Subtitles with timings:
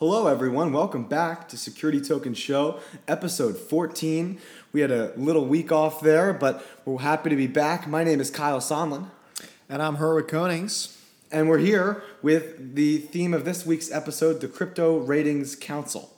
[0.00, 0.72] Hello, everyone.
[0.72, 4.40] Welcome back to Security Token Show, episode 14.
[4.72, 7.86] We had a little week off there, but we're happy to be back.
[7.86, 9.10] My name is Kyle Sonlin,
[9.68, 10.96] And I'm Herwig Konings.
[11.30, 16.10] and we're here with the theme of this week's episode the Crypto Ratings Council.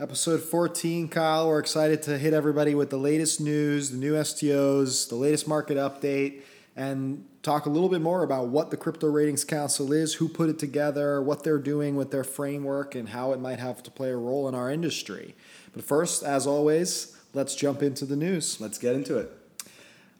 [0.00, 1.46] Episode 14, Kyle.
[1.46, 5.76] We're excited to hit everybody with the latest news, the new STOs, the latest market
[5.76, 6.40] update,
[6.74, 10.48] and talk a little bit more about what the Crypto Ratings Council is, who put
[10.48, 14.10] it together, what they're doing with their framework, and how it might have to play
[14.10, 15.34] a role in our industry.
[15.72, 18.60] But first, as always, let's jump into the news.
[18.60, 19.30] Let's get into it.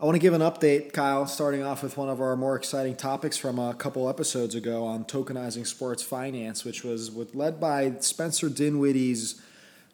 [0.00, 2.96] I want to give an update, Kyle, starting off with one of our more exciting
[2.96, 7.92] topics from a couple episodes ago on tokenizing sports finance, which was with, led by
[8.00, 9.40] Spencer Dinwiddie's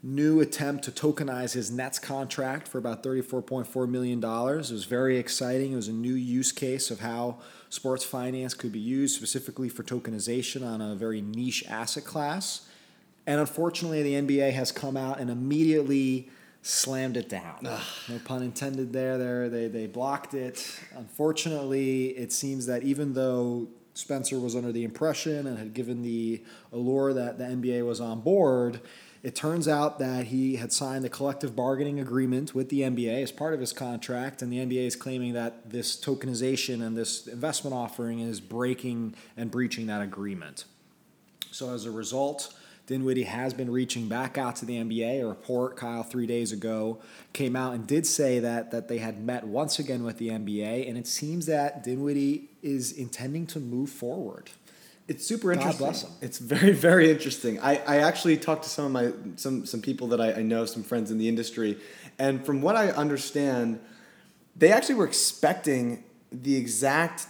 [0.02, 4.18] new attempt to tokenize his Nets contract for about $34.4 million.
[4.18, 5.72] It was very exciting.
[5.72, 9.82] It was a new use case of how sports finance could be used specifically for
[9.82, 12.68] tokenization on a very niche asset class.
[13.26, 16.30] And unfortunately, the NBA has come out and immediately
[16.62, 17.58] slammed it down.
[17.62, 19.18] No pun intended there.
[19.18, 20.80] There, they, they blocked it.
[20.96, 26.42] Unfortunately, it seems that even though Spencer was under the impression and had given the
[26.72, 28.80] allure that the NBA was on board,
[29.22, 33.32] it turns out that he had signed a collective bargaining agreement with the NBA as
[33.32, 37.74] part of his contract, and the NBA is claiming that this tokenization and this investment
[37.74, 40.64] offering is breaking and breaching that agreement.
[41.50, 42.54] So as a result,
[42.86, 45.22] Dinwiddie has been reaching back out to the NBA.
[45.22, 47.02] A report, Kyle, three days ago
[47.32, 50.88] came out and did say that that they had met once again with the NBA,
[50.88, 54.50] and it seems that Dinwiddie is intending to move forward.
[55.08, 55.86] It's super God interesting.
[55.86, 56.10] bless him.
[56.20, 57.58] It's very, very interesting.
[57.60, 60.66] I, I actually talked to some of my some some people that I, I know,
[60.66, 61.78] some friends in the industry,
[62.18, 63.80] and from what I understand,
[64.54, 67.26] they actually were expecting the exact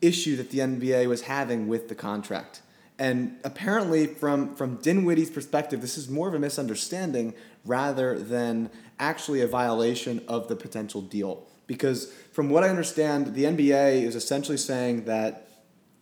[0.00, 2.62] issue that the NBA was having with the contract.
[2.98, 7.34] And apparently, from, from Dinwiddie's perspective, this is more of a misunderstanding
[7.64, 11.46] rather than actually a violation of the potential deal.
[11.66, 15.48] Because from what I understand, the NBA is essentially saying that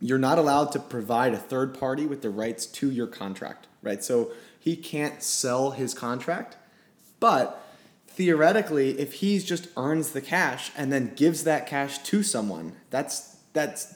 [0.01, 4.03] you're not allowed to provide a third party with the rights to your contract, right?
[4.03, 6.57] So he can't sell his contract,
[7.19, 7.63] but
[8.09, 13.37] theoretically, if he just earns the cash and then gives that cash to someone, that's
[13.53, 13.95] that's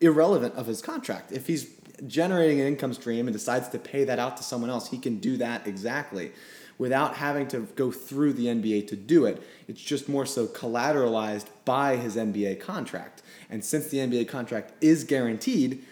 [0.00, 1.32] irrelevant of his contract.
[1.32, 1.70] If he's
[2.06, 5.18] generating an income stream and decides to pay that out to someone else, he can
[5.18, 6.32] do that exactly
[6.78, 9.42] without having to go through the NBA to do it.
[9.68, 13.22] It's just more so collateralized by his NBA contract.
[13.48, 15.84] And since the NBA contract is guaranteed,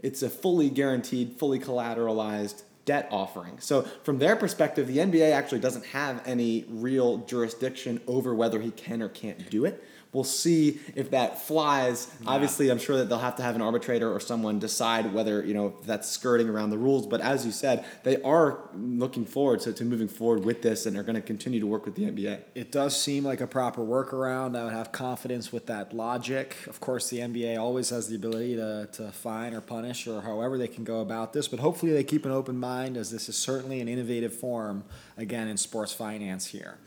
[0.00, 3.58] it's a fully guaranteed, fully collateralized debt offering.
[3.60, 8.70] So from their perspective, the NBA actually doesn't have any real jurisdiction over whether he
[8.70, 9.84] can or can't do it.
[10.12, 12.10] We'll see if that flies.
[12.26, 15.52] Obviously, I'm sure that they'll have to have an arbitrator or someone decide whether you
[15.52, 17.06] know that's skirting around the rules.
[17.06, 20.96] But as you said, they are looking forward to, to moving forward with this and
[20.96, 22.40] are going to continue to work with the NBA.
[22.54, 24.58] It does seem like a proper workaround.
[24.58, 26.56] I would have confidence with that logic.
[26.66, 30.56] Of course, the NBA always has the ability to, to fine or punish or however
[30.56, 33.36] they can go about this, but hopefully they keep an open mind as this is
[33.36, 34.84] certainly an innovative form,
[35.16, 36.78] again, in sports finance here.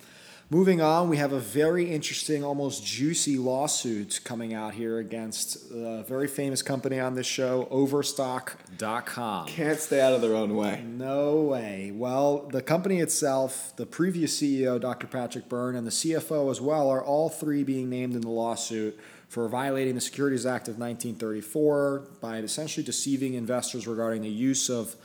[0.52, 6.04] Moving on, we have a very interesting, almost juicy lawsuit coming out here against a
[6.04, 9.48] very famous company on this show, Overstock.com.
[9.48, 10.84] Can't stay out of their own way.
[10.86, 11.94] No way.
[11.96, 15.08] Well, the company itself, the previous CEO, Dr.
[15.08, 19.00] Patrick Byrne, and the CFO as well are all three being named in the lawsuit
[19.30, 24.98] for violating the Securities Act of 1934 by essentially deceiving investors regarding the use of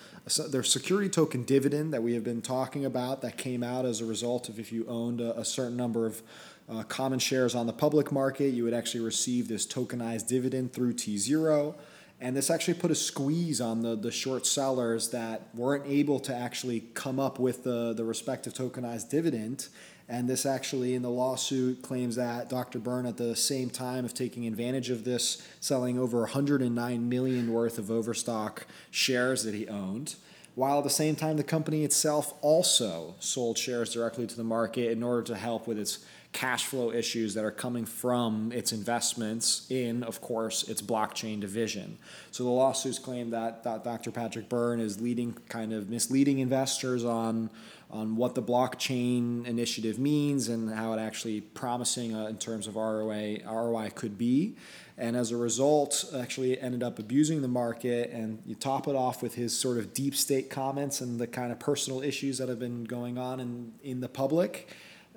[0.50, 4.04] their security token dividend that we have been talking about that came out as a
[4.04, 6.20] result of if you owned a, a certain number of
[6.68, 10.94] uh, common shares on the public market, you would actually receive this tokenized dividend through
[10.94, 11.74] T0.
[12.20, 16.34] And this actually put a squeeze on the, the short sellers that weren't able to
[16.34, 19.68] actually come up with the, the respective tokenized dividend.
[20.08, 22.78] And this actually, in the lawsuit, claims that Dr.
[22.78, 27.76] Byrne, at the same time of taking advantage of this, selling over 109 million worth
[27.78, 30.14] of overstock shares that he owned,
[30.54, 34.92] while at the same time the company itself also sold shares directly to the market
[34.92, 39.66] in order to help with its cash flow issues that are coming from its investments
[39.70, 41.96] in, of course, its blockchain division.
[42.30, 44.10] So the lawsuits claim that, that Dr.
[44.10, 47.48] Patrick Byrne is leading, kind of misleading investors on
[47.90, 52.76] on what the blockchain initiative means and how it actually promising uh, in terms of
[52.76, 54.56] ROI ROI could be.
[54.98, 58.10] And as a result, actually ended up abusing the market.
[58.10, 61.52] And you top it off with his sort of deep state comments and the kind
[61.52, 64.68] of personal issues that have been going on in, in the public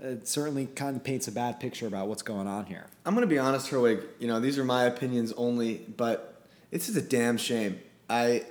[0.01, 2.87] it certainly kind of paints a bad picture about what's going on here.
[3.05, 4.03] I'm going to be honest, Herwig.
[4.19, 7.79] You know, these are my opinions only, but this is a damn shame.
[8.09, 8.45] I,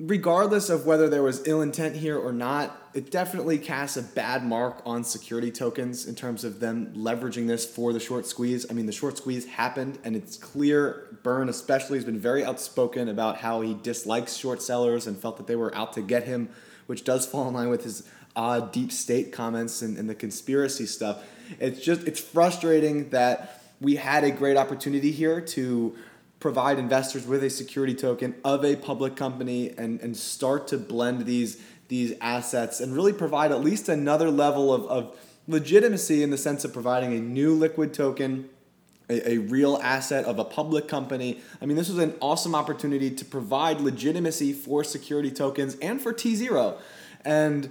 [0.00, 4.44] regardless of whether there was ill intent here or not, it definitely casts a bad
[4.44, 8.64] mark on security tokens in terms of them leveraging this for the short squeeze.
[8.70, 11.18] I mean, the short squeeze happened, and it's clear.
[11.22, 15.46] Byrne, especially, has been very outspoken about how he dislikes short sellers and felt that
[15.46, 16.48] they were out to get him,
[16.86, 20.86] which does fall in line with his odd deep state comments and, and the conspiracy
[20.86, 21.24] stuff.
[21.58, 25.96] It's just it's frustrating that we had a great opportunity here to
[26.40, 31.26] provide investors with a security token of a public company and, and start to blend
[31.26, 36.36] these these assets and really provide at least another level of, of legitimacy in the
[36.36, 38.48] sense of providing a new liquid token
[39.10, 41.40] a, a, real asset of a public company.
[41.62, 46.12] I mean, this was an awesome opportunity to provide legitimacy for security tokens and for
[46.12, 46.78] T Zero.
[47.24, 47.70] And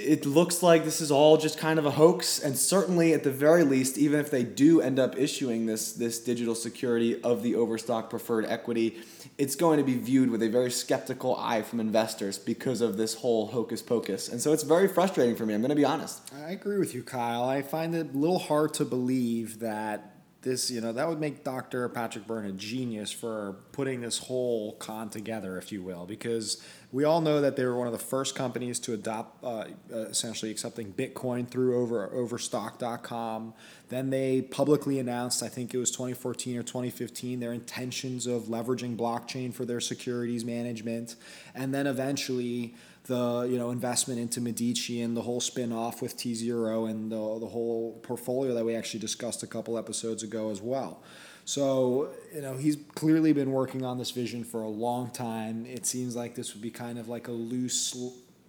[0.00, 3.30] it looks like this is all just kind of a hoax and certainly at the
[3.30, 7.54] very least even if they do end up issuing this this digital security of the
[7.54, 9.00] overstock preferred equity
[9.38, 13.14] it's going to be viewed with a very skeptical eye from investors because of this
[13.14, 16.20] whole hocus pocus and so it's very frustrating for me i'm going to be honest
[16.46, 20.12] i agree with you kyle i find it a little hard to believe that
[20.42, 21.88] this, you know, that would make Dr.
[21.88, 26.62] Patrick Byrne a genius for putting this whole con together, if you will, because
[26.92, 30.50] we all know that they were one of the first companies to adopt uh, essentially
[30.50, 33.54] accepting Bitcoin through over overstock.com.
[33.88, 38.96] Then they publicly announced, I think it was 2014 or 2015, their intentions of leveraging
[38.96, 41.16] blockchain for their securities management.
[41.54, 42.74] And then eventually,
[43.04, 47.10] the you know investment into Medici and the whole spin off with T Zero and
[47.10, 51.02] the, the whole portfolio that we actually discussed a couple episodes ago as well.
[51.44, 55.66] So, you know, he's clearly been working on this vision for a long time.
[55.66, 57.96] It seems like this would be kind of like a loose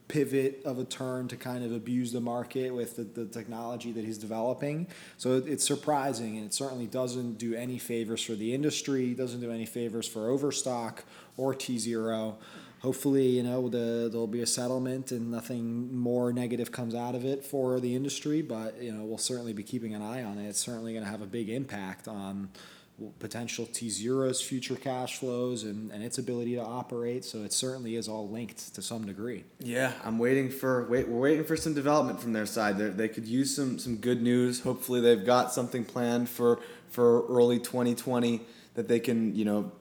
[0.08, 4.06] pivot of a turn to kind of abuse the market with the, the technology that
[4.06, 4.88] he's developing.
[5.18, 9.52] So it's surprising, and it certainly doesn't do any favors for the industry, doesn't do
[9.52, 11.04] any favors for Overstock
[11.36, 12.38] or T Zero
[12.84, 17.24] hopefully, you know, the, there'll be a settlement and nothing more negative comes out of
[17.24, 18.42] it for the industry.
[18.42, 20.48] But you know, we'll certainly be keeping an eye on it.
[20.50, 22.50] It's certainly going to have a big impact on
[23.20, 27.26] potential T Zero's future cash flows and, and its ability to operate.
[27.26, 29.46] So it certainly is all linked to some degree.
[29.60, 31.08] Yeah, I'm waiting for wait.
[31.08, 32.78] We're waiting for some development from their side.
[32.78, 34.62] They're, they could use some some good news.
[34.62, 36.60] Hopefully, they've got something planned for
[36.90, 38.42] for early 2020
[38.76, 39.72] that they can you know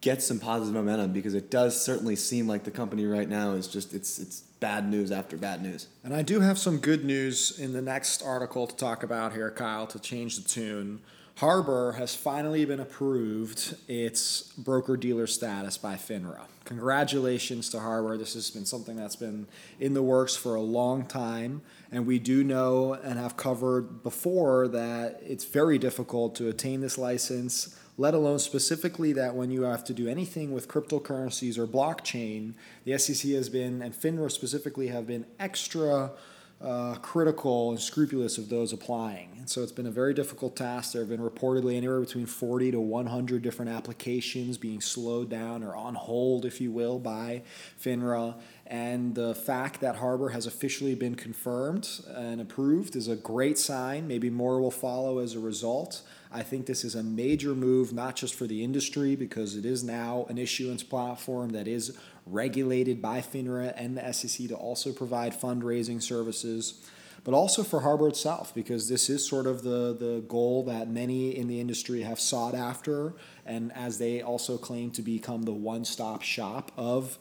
[0.00, 3.68] get some positive momentum because it does certainly seem like the company right now is
[3.68, 5.88] just it's it's bad news after bad news.
[6.02, 9.50] And I do have some good news in the next article to talk about here,
[9.50, 11.00] Kyle, to change the tune.
[11.36, 16.40] Harbor has finally been approved its broker dealer status by FINRA.
[16.64, 18.16] Congratulations to Harbor.
[18.16, 19.46] This has been something that's been
[19.78, 21.60] in the works for a long time.
[21.92, 26.96] And we do know and have covered before that it's very difficult to attain this
[26.96, 32.54] license let alone specifically that when you have to do anything with cryptocurrencies or blockchain,
[32.84, 36.12] the SEC has been, and FINRA specifically, have been extra
[36.60, 39.28] uh, critical and scrupulous of those applying.
[39.38, 40.92] And so it's been a very difficult task.
[40.92, 45.76] There have been reportedly anywhere between 40 to 100 different applications being slowed down or
[45.76, 47.42] on hold, if you will, by
[47.80, 48.34] FINRA.
[48.66, 54.08] And the fact that Harbor has officially been confirmed and approved is a great sign.
[54.08, 56.02] Maybe more will follow as a result.
[56.32, 59.84] I think this is a major move, not just for the industry, because it is
[59.84, 61.96] now an issuance platform that is
[62.26, 66.84] regulated by FINRA and the SEC to also provide fundraising services,
[67.24, 71.36] but also for Harbor itself, because this is sort of the, the goal that many
[71.36, 73.14] in the industry have sought after,
[73.44, 77.18] and as they also claim to become the one stop shop of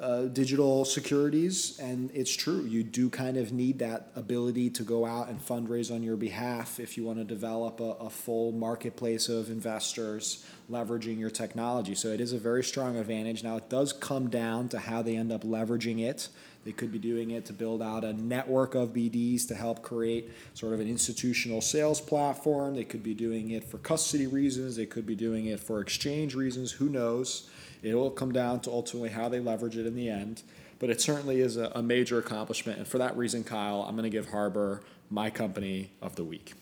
[0.00, 2.62] uh, digital securities, and it's true.
[2.62, 6.78] You do kind of need that ability to go out and fundraise on your behalf
[6.78, 11.94] if you want to develop a, a full marketplace of investors leveraging your technology.
[11.94, 13.42] So it is a very strong advantage.
[13.42, 16.28] Now, it does come down to how they end up leveraging it.
[16.64, 20.30] They could be doing it to build out a network of BDs to help create
[20.54, 22.74] sort of an institutional sales platform.
[22.74, 24.76] They could be doing it for custody reasons.
[24.76, 26.72] They could be doing it for exchange reasons.
[26.72, 27.48] Who knows?
[27.82, 30.42] It will come down to ultimately how they leverage it in the end.
[30.78, 32.78] But it certainly is a, a major accomplishment.
[32.78, 36.54] And for that reason, Kyle, I'm going to give Harbor my company of the week.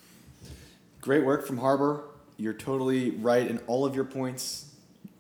[1.00, 2.02] Great work from Harbor.
[2.36, 4.72] You're totally right in all of your points.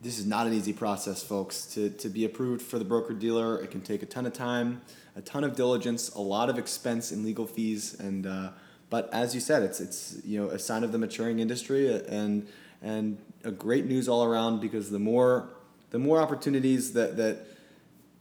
[0.02, 1.66] This is not an easy process, folks.
[1.74, 4.82] To, to be approved for the broker dealer, it can take a ton of time,
[5.14, 8.50] a ton of diligence, a lot of expense in legal fees, and uh,
[8.88, 12.46] but as you said, it's it's you know a sign of the maturing industry and
[12.82, 15.48] and a great news all around because the more
[15.90, 17.46] the more opportunities that, that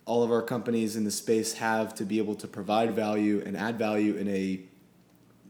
[0.06, 3.58] all of our companies in the space have to be able to provide value and
[3.58, 4.62] add value in a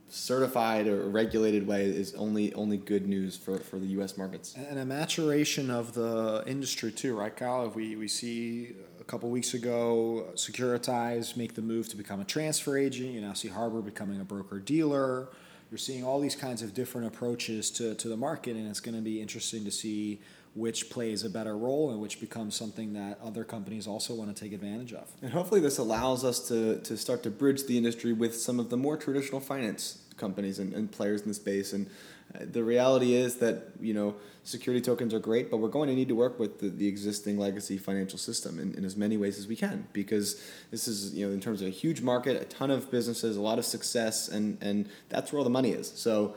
[0.08, 4.18] certified or regulated way is only only good news for, for the U.S.
[4.18, 4.56] markets.
[4.56, 7.70] And a maturation of the industry too, right, Kyle?
[7.70, 12.78] We we see a couple weeks ago Securitize make the move to become a transfer
[12.78, 13.12] agent.
[13.12, 15.30] You now see Harbor becoming a broker dealer.
[15.72, 18.96] You're seeing all these kinds of different approaches to, to the market, and it's going
[18.96, 20.22] to be interesting to see
[20.56, 24.44] which plays a better role and which becomes something that other companies also want to
[24.44, 25.12] take advantage of.
[25.22, 28.70] And hopefully, this allows us to, to start to bridge the industry with some of
[28.70, 31.74] the more traditional finance companies and, and players in the space.
[31.74, 31.88] And
[32.34, 35.96] uh, the reality is that, you know, security tokens are great, but we're going to
[35.96, 39.38] need to work with the, the existing legacy financial system in, in as many ways
[39.38, 42.46] as we can because this is, you know, in terms of a huge market, a
[42.46, 45.92] ton of businesses, a lot of success, and, and that's where all the money is.
[45.96, 46.36] So,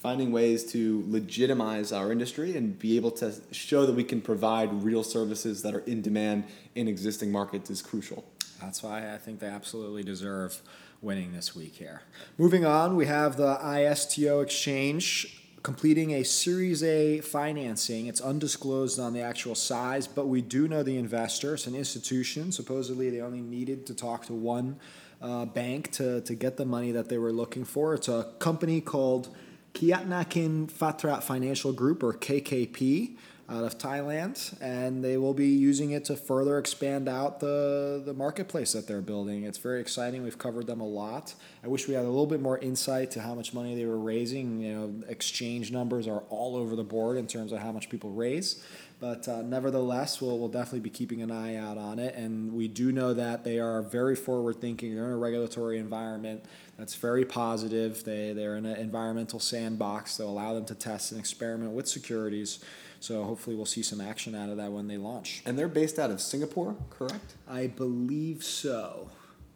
[0.00, 4.82] finding ways to legitimize our industry and be able to show that we can provide
[4.82, 8.24] real services that are in demand in existing markets is crucial.
[8.62, 10.62] That's why I think they absolutely deserve
[11.02, 12.02] winning this week here.
[12.38, 18.06] Moving on, we have the iSTOX exchange completing a Series A financing.
[18.06, 21.54] It's undisclosed on the actual size, but we do know the investor.
[21.54, 22.52] It's an institution.
[22.52, 24.78] Supposedly, they only needed to talk to one
[25.20, 27.92] uh, bank to, to get the money that they were looking for.
[27.92, 29.28] It's a company called
[29.74, 33.16] Kiatnakin Phatra Financial Group, or KKP,
[33.50, 38.14] out of Thailand, and they will be using it to further expand out the, the
[38.14, 39.42] marketplace that they're building.
[39.42, 40.22] It's very exciting.
[40.22, 41.34] We've covered them a lot.
[41.64, 43.98] I wish we had a little bit more insight to how much money they were
[43.98, 44.60] raising.
[44.60, 48.10] You know, exchange numbers are all over the board in terms of how much people
[48.10, 48.64] raise.
[49.00, 52.14] But uh, nevertheless, we'll, we'll definitely be keeping an eye out on it.
[52.14, 54.94] And we do know that they are very forward thinking.
[54.94, 56.44] They're in a regulatory environment
[56.80, 58.04] that's very positive.
[58.04, 61.88] They, they're in an environmental sandbox that will allow them to test and experiment with
[61.88, 62.64] securities.
[63.00, 65.42] So hopefully we'll see some action out of that when they launch.
[65.46, 67.34] And they're based out of Singapore, correct?
[67.48, 69.10] I believe so.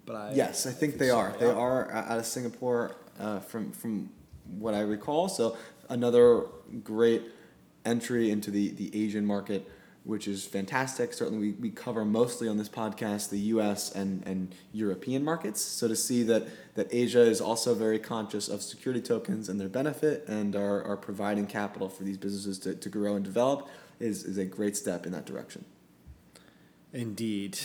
[0.07, 1.35] But I yes, I think, I think they so, are.
[1.39, 4.11] They are out of Singapore, uh, from from
[4.59, 5.29] what I recall.
[5.29, 5.57] So
[5.89, 6.45] another
[6.83, 7.23] great
[7.85, 9.71] entry into the, the Asian market,
[10.05, 11.13] which is fantastic.
[11.13, 15.63] Certainly, we, we cover mostly on this podcast the US and, and European markets.
[15.63, 19.69] So to see that, that Asia is also very conscious of security tokens and their
[19.69, 23.69] benefit and are, are providing capital for these businesses to, to grow and develop
[23.99, 25.65] is, is a great step in that direction.
[26.93, 27.59] Indeed.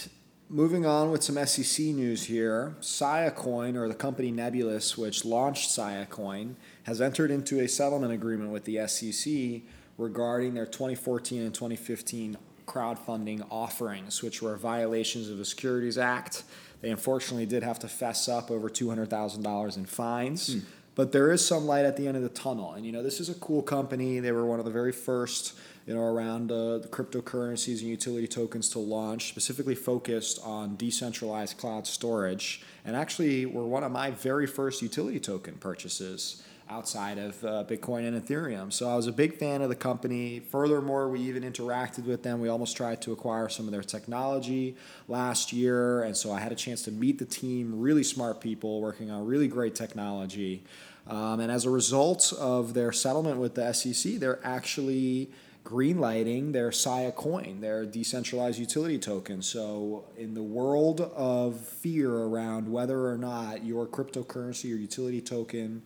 [0.52, 6.56] Moving on with some SEC news here, Siacoin, or the company Nebulous, which launched Siacoin,
[6.84, 9.62] has entered into a settlement agreement with the SEC
[10.00, 16.44] regarding their 2014 and 2015 crowdfunding offerings, which were violations of the Securities Act.
[16.82, 20.54] They unfortunately did have to fess up over $200,000 in fines.
[20.54, 20.60] Hmm.
[20.96, 22.74] But there is some light at the end of the tunnel.
[22.74, 24.20] And, you know, this is a cool company.
[24.20, 28.28] They were one of the very first, you know, around uh, the cryptocurrencies and utility
[28.28, 32.64] tokens to launch, specifically focused on decentralized cloud storage.
[32.84, 38.08] And actually were one of my very first utility token purchases outside of uh, Bitcoin
[38.08, 38.72] and Ethereum.
[38.72, 40.40] So I was a big fan of the company.
[40.40, 42.40] Furthermore, we even interacted with them.
[42.40, 44.76] We almost tried to acquire some of their technology
[45.08, 46.04] last year.
[46.04, 49.26] And so I had a chance to meet the team, really smart people working on
[49.26, 50.64] really great technology.
[51.08, 55.32] Um, and as a result of their settlement with the SEC, they're actually
[55.66, 59.42] greenlighting their Sia coin, their decentralized utility token.
[59.42, 65.84] So, in the world of fear around whether or not your cryptocurrency or utility token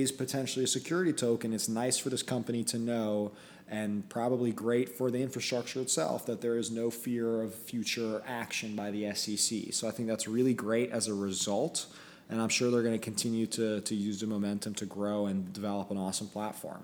[0.00, 1.52] is potentially a security token.
[1.52, 3.30] It's nice for this company to know
[3.68, 8.74] and probably great for the infrastructure itself that there is no fear of future action
[8.74, 9.72] by the SEC.
[9.72, 11.86] So I think that's really great as a result.
[12.28, 15.52] And I'm sure they're going to continue to, to use the momentum to grow and
[15.52, 16.82] develop an awesome platform.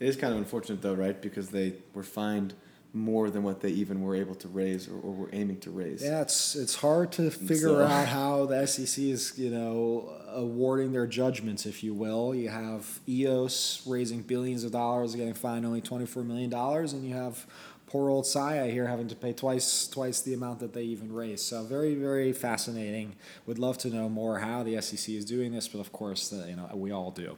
[0.00, 1.20] It is kind of unfortunate, though, right?
[1.20, 2.54] Because they were fined
[2.92, 6.02] more than what they even were able to raise or, or were aiming to raise.
[6.02, 10.92] Yeah, it's it's hard to figure so- out how the SEC is, you know, awarding
[10.92, 12.34] their judgments, if you will.
[12.34, 17.04] You have EOS raising billions of dollars, getting fined only twenty four million dollars, and
[17.06, 17.46] you have
[17.86, 21.44] poor old Sia here having to pay twice twice the amount that they even raised.
[21.44, 23.14] So very very fascinating.
[23.46, 26.46] Would love to know more how the SEC is doing this, but of course, uh,
[26.48, 27.36] you know, we all do.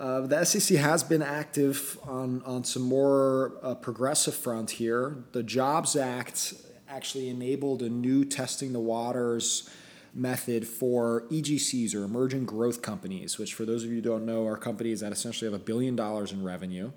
[0.00, 5.24] Uh, the SEC has been active on, on some more uh, progressive front here.
[5.32, 6.54] The Jobs Act
[6.88, 9.68] actually enabled a new testing the waters
[10.14, 14.46] method for EGCs or emerging growth companies, which for those of you who don't know
[14.46, 16.90] are companies that essentially have a billion dollars in revenue,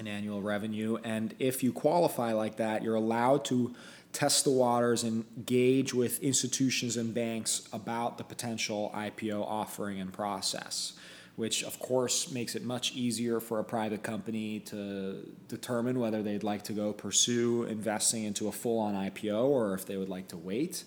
[0.00, 0.98] in annual revenue.
[1.04, 3.76] And if you qualify like that, you're allowed to
[4.12, 10.12] test the waters and gauge with institutions and banks about the potential IPO offering and
[10.12, 10.94] process
[11.36, 16.44] which of course makes it much easier for a private company to determine whether they'd
[16.44, 20.28] like to go pursue investing into a full on IPO or if they would like
[20.28, 20.84] to wait.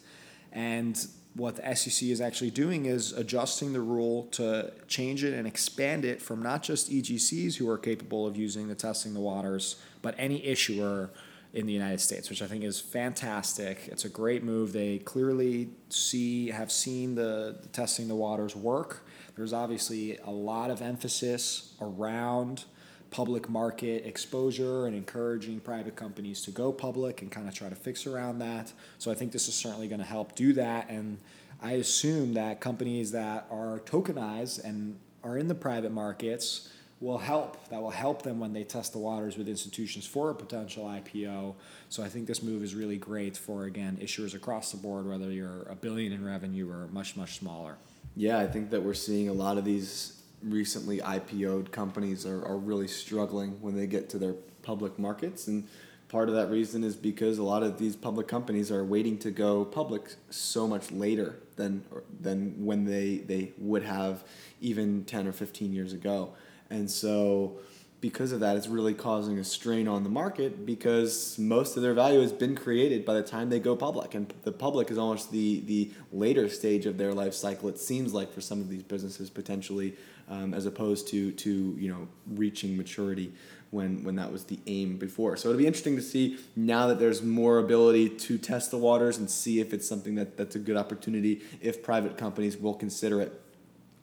[0.54, 0.98] And
[1.34, 6.04] what the SEC is actually doing is adjusting the rule to change it and expand
[6.04, 10.16] it from not just EGCs who are capable of using the testing the waters, but
[10.18, 11.12] any issuer
[11.54, 13.88] in the United States, which I think is fantastic.
[13.92, 14.74] It's a great move.
[14.74, 19.06] They clearly see have seen the, the testing the waters work.
[19.38, 22.66] There's obviously a lot of emphasis around
[23.12, 27.76] public market exposure and encouraging private companies to go public and kind of try to
[27.76, 28.74] fix around that.
[28.98, 30.90] So I think this is certainly going to help do that.
[30.90, 31.20] And
[31.62, 37.70] I assume that companies that are tokenized and are in the private markets will help.
[37.70, 41.54] That will help them when they test the waters with institutions for a potential IPO.
[41.90, 45.32] So I think this move is really great for, again, issuers across the board, whether
[45.32, 47.78] you're a billion in revenue or much, much smaller.
[48.18, 52.58] Yeah, I think that we're seeing a lot of these recently IPO'd companies are, are
[52.58, 54.34] really struggling when they get to their
[54.64, 55.46] public markets.
[55.46, 55.68] And
[56.10, 59.30] part of that reason is because a lot of these public companies are waiting to
[59.30, 61.86] go public so much later than,
[62.20, 64.24] than when they, they would have
[64.62, 66.34] even 10 or 15 years ago.
[66.72, 67.60] And so
[68.00, 71.96] because of that, it's really causing a strain on the market because most of their
[71.96, 75.32] value has been created by the time they go public, and the public is almost
[75.32, 77.70] the the later stage of their life cycle.
[77.70, 79.96] It seems like for some of these businesses potentially,
[80.30, 83.34] um, as opposed to to you know reaching maturity
[83.72, 85.36] when when that was the aim before.
[85.36, 89.18] So it'll be interesting to see now that there's more ability to test the waters
[89.18, 91.42] and see if it's something that that's a good opportunity.
[91.62, 93.42] If private companies will consider it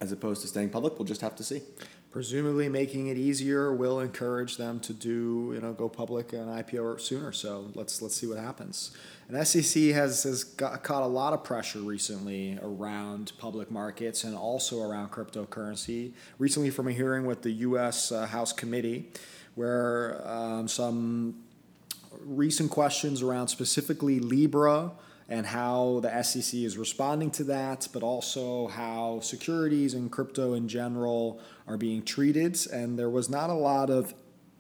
[0.01, 1.63] as opposed to staying public, we'll just have to see
[2.15, 7.01] presumably making it easier will encourage them to do you know go public and IPO
[7.01, 7.33] sooner.
[7.33, 8.93] So let's let's see what happens.
[9.29, 14.37] And SEC has has got, caught a lot of pressure recently around public markets and
[14.37, 16.13] also around cryptocurrency.
[16.39, 18.13] Recently, from a hearing with the U.S.
[18.13, 19.11] Uh, House Committee,
[19.57, 21.43] where um, some
[22.21, 24.93] recent questions around specifically Libra
[25.29, 30.69] and how the SEC is responding to that, but also how securities and crypto in
[30.69, 32.59] general are being treated.
[32.73, 34.15] And there was not a lot of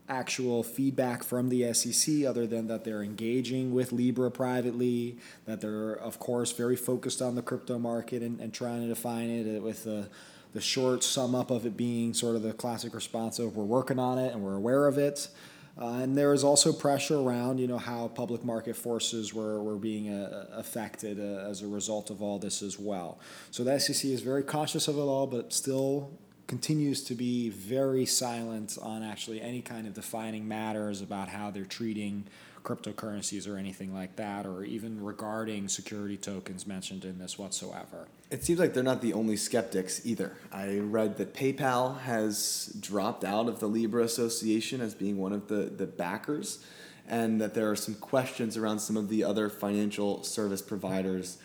[0.09, 5.95] actual feedback from the SEC other than that they're engaging with Libra privately, that they're,
[5.95, 9.85] of course, very focused on the crypto market and, and trying to define it with
[9.85, 10.09] the,
[10.53, 13.99] the short sum up of it being sort of the classic response of we're working
[13.99, 15.29] on it and we're aware of it.
[15.77, 19.77] Uh, and there is also pressure around, you know, how public market forces were, were
[19.77, 23.19] being uh, affected uh, as a result of all this as well.
[23.51, 28.04] So the SEC is very conscious of it all, but still continues to be very
[28.07, 32.24] silent on actually any kind of defining matters about how they're treating
[32.64, 38.09] cryptocurrencies or anything like that, or even regarding security tokens mentioned in this whatsoever.
[38.30, 40.37] It seems like they're not the only skeptics either.
[40.50, 45.48] I read that PayPal has dropped out of the Libra Association as being one of
[45.48, 46.64] the, the backers,
[47.07, 51.37] and that there are some questions around some of the other financial service providers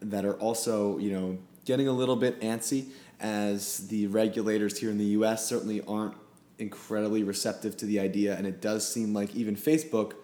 [0.00, 2.86] that are also, you know, getting a little bit antsy
[3.20, 6.14] as the regulators here in the US certainly aren't
[6.58, 10.14] incredibly receptive to the idea, and it does seem like even Facebook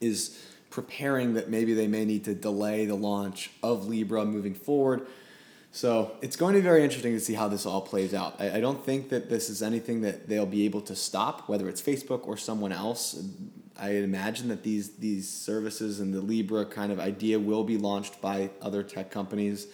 [0.00, 0.38] is
[0.70, 5.06] preparing that maybe they may need to delay the launch of Libra moving forward.
[5.70, 8.36] So it's going to be very interesting to see how this all plays out.
[8.38, 11.66] I, I, don't think that this is anything that they'll be able to stop, whether
[11.68, 13.26] it's Facebook or someone else.
[13.78, 18.20] I imagine that these these services and the Libra kind of idea will be launched
[18.20, 19.66] by other tech companies,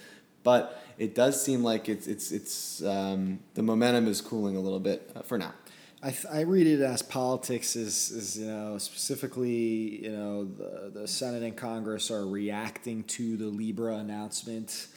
[0.44, 4.80] but it does seem like it's it's it's um, the momentum is cooling a little
[4.80, 5.52] bit uh, for now.
[6.00, 10.90] I, th- I read it as politics is, is you know specifically you know the,
[11.00, 14.88] the Senate and Congress are reacting to the Libra announcement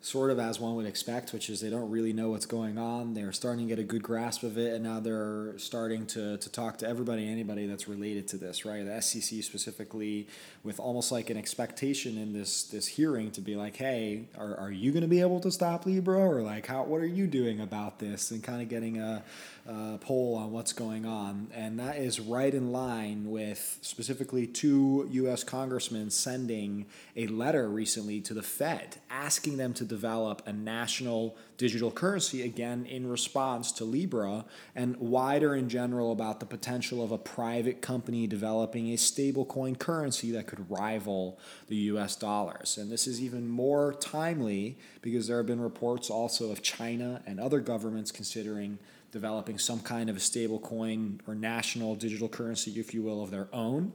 [0.00, 3.14] sort of as one would expect, which is they don't really know what's going on.
[3.14, 6.48] They're starting to get a good grasp of it, and now they're starting to, to
[6.50, 8.84] talk to everybody, anybody that's related to this, right?
[8.84, 10.28] The SEC specifically,
[10.62, 14.70] with almost like an expectation in this this hearing to be like, hey, are, are
[14.70, 17.60] you going to be able to stop Libra, or like, how what are you doing
[17.60, 19.24] about this, and kind of getting a,
[19.68, 25.06] a poll on what's going on, and that is right in line with specifically two
[25.10, 25.44] U.S.
[25.44, 31.90] congressmen sending a letter recently to the Fed asking them to develop a national digital
[31.90, 37.18] currency again in response to Libra and wider in general about the potential of a
[37.18, 42.78] private company developing a stablecoin currency that could rival the US dollars.
[42.78, 47.38] And this is even more timely because there have been reports also of China and
[47.38, 48.78] other governments considering
[49.10, 53.30] developing some kind of a stable coin or national digital currency, if you will, of
[53.30, 53.92] their own.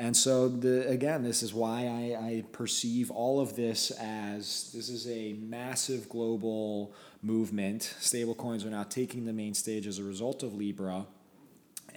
[0.00, 4.88] And so, the, again, this is why I, I perceive all of this as this
[4.88, 7.96] is a massive global movement.
[8.00, 11.06] Stablecoins are now taking the main stage as a result of Libra.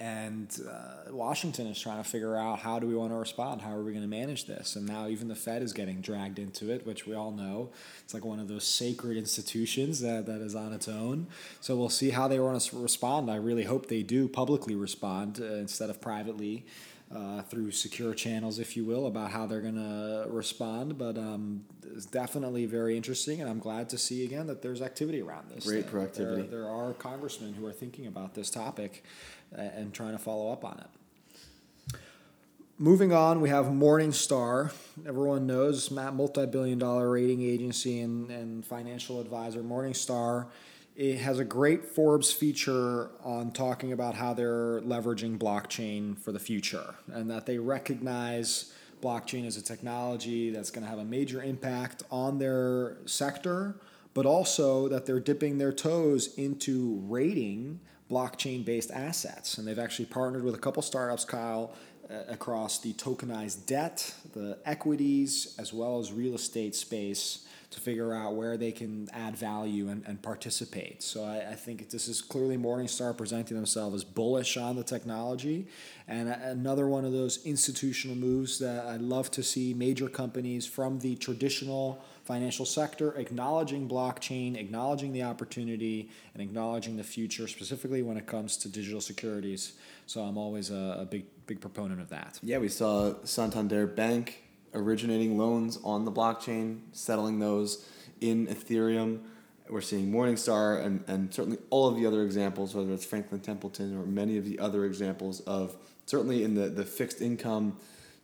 [0.02, 3.62] And uh, Washington is trying to figure out how do we want to respond?
[3.62, 4.76] How are we going to manage this?
[4.76, 7.70] And now even the Fed is getting dragged into it, which we all know.
[8.04, 11.28] It's like one of those sacred institutions that, that is on its own.
[11.60, 13.30] So we'll see how they want to respond.
[13.30, 16.66] I really hope they do publicly respond uh, instead of privately
[17.16, 20.98] uh, through secure channels, if you will, about how they're going to respond.
[20.98, 25.22] But um, it's definitely very interesting, and I'm glad to see again that there's activity
[25.22, 25.66] around this.
[25.66, 26.50] Great That proactivity.
[26.50, 30.52] There, there are congressmen who are thinking about this topic uh, and trying to follow
[30.52, 31.98] up on it.
[32.78, 34.72] Moving on, we have Morningstar.
[35.08, 39.62] Everyone knows Matt, multi-billion dollar rating agency and, and financial advisor.
[39.62, 40.48] Morningstar
[40.96, 46.40] it has a great Forbes feature on talking about how they're leveraging blockchain for the
[46.40, 51.42] future and that they recognize blockchain as a technology that's going to have a major
[51.42, 53.76] impact on their sector,
[54.14, 57.80] but also that they're dipping their toes into rating
[58.12, 59.58] blockchain based assets.
[59.58, 61.74] And they've actually partnered with a couple startups, Kyle,
[62.10, 68.14] uh, across the tokenized debt, the equities, as well as real estate space to figure
[68.14, 71.02] out where they can add value and, and participate.
[71.02, 75.68] So I, I think this is clearly Morningstar presenting themselves as bullish on the technology.
[76.06, 81.00] And another one of those institutional moves that I love to see major companies from
[81.00, 88.16] the traditional financial sector acknowledging blockchain, acknowledging the opportunity, and acknowledging the future, specifically when
[88.16, 89.74] it comes to digital securities.
[90.06, 92.40] So I'm always a, a big, big proponent of that.
[92.42, 97.86] Yeah, we saw Santander Bank originating loans on the blockchain, settling those
[98.22, 99.20] in Ethereum.
[99.70, 103.98] We're seeing Morningstar and, and certainly all of the other examples, whether it's Franklin Templeton
[103.98, 107.76] or many of the other examples of certainly in the, the fixed income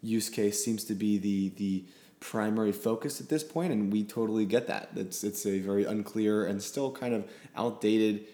[0.01, 1.83] use case seems to be the the
[2.19, 4.89] primary focus at this point, and we totally get that.
[4.95, 7.25] It's it's a very unclear and still kind of
[7.55, 8.25] outdated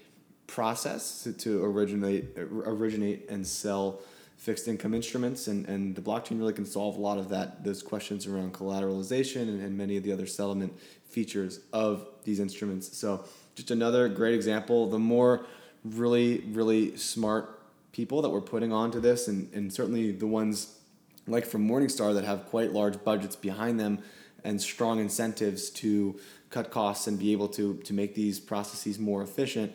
[0.47, 4.01] process to, to originate originate and sell
[4.37, 7.81] fixed income instruments and, and the blockchain really can solve a lot of that those
[7.81, 10.73] questions around collateralization and, and many of the other settlement
[11.07, 13.23] features of these instruments so
[13.55, 15.45] just another great example the more
[15.85, 17.61] really really smart
[17.93, 20.79] people that we're putting onto this and, and certainly the ones
[21.27, 23.99] like from morningstar that have quite large budgets behind them
[24.43, 29.21] and strong incentives to cut costs and be able to to make these processes more
[29.23, 29.73] efficient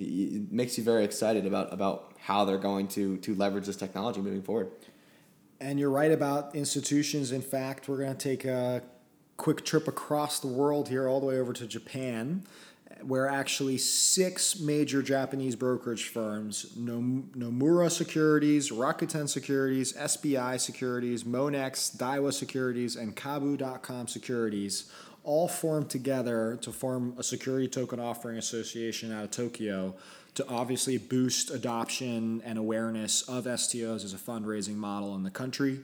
[0.00, 4.20] it makes you very excited about about how they're going to to leverage this technology
[4.20, 4.70] moving forward.
[5.60, 7.32] And you're right about institutions.
[7.32, 8.82] In fact, we're going to take a
[9.36, 12.44] quick trip across the world here, all the way over to Japan,
[13.06, 21.96] where actually six major Japanese brokerage firms Nom- Nomura Securities, Rakuten Securities, SBI Securities, Monex,
[21.96, 24.90] Daiwa Securities, and Kabu.com Securities
[25.22, 29.94] all formed together to form a security token offering association out of Tokyo
[30.34, 35.80] to obviously boost adoption and awareness of STOs as a fundraising model in the country.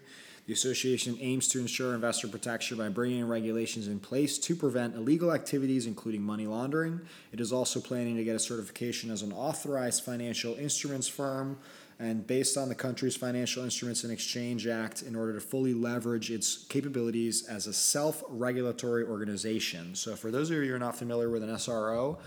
[0.47, 5.33] The association aims to ensure investor protection by bringing regulations in place to prevent illegal
[5.33, 7.01] activities, including money laundering.
[7.33, 11.59] It is also planning to get a certification as an authorized financial instruments firm
[11.99, 16.31] and based on the country's Financial Instruments and Exchange Act in order to fully leverage
[16.31, 19.95] its capabilities as a self regulatory organization.
[19.95, 22.19] So, for those of you who are not familiar with an SRO,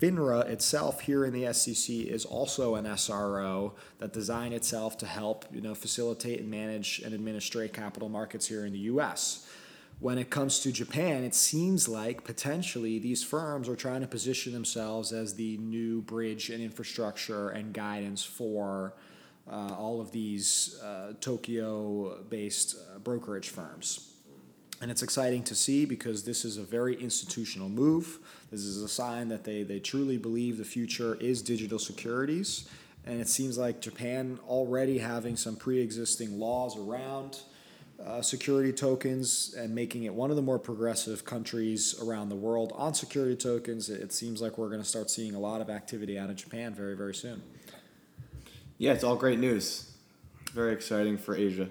[0.00, 5.44] FINRA itself here in the SEC is also an SRO that designed itself to help
[5.52, 9.48] you know facilitate and manage and administrate capital markets here in the U.S.
[10.00, 14.52] When it comes to Japan, it seems like potentially these firms are trying to position
[14.52, 18.94] themselves as the new bridge and infrastructure and guidance for
[19.50, 24.17] uh, all of these uh, Tokyo-based uh, brokerage firms.
[24.80, 28.18] And it's exciting to see because this is a very institutional move.
[28.50, 32.68] This is a sign that they, they truly believe the future is digital securities.
[33.04, 37.40] And it seems like Japan already having some pre existing laws around
[38.04, 42.72] uh, security tokens and making it one of the more progressive countries around the world
[42.76, 43.88] on security tokens.
[43.88, 46.74] It seems like we're going to start seeing a lot of activity out of Japan
[46.74, 47.42] very, very soon.
[48.76, 49.90] Yeah, it's all great news.
[50.52, 51.68] Very exciting for Asia.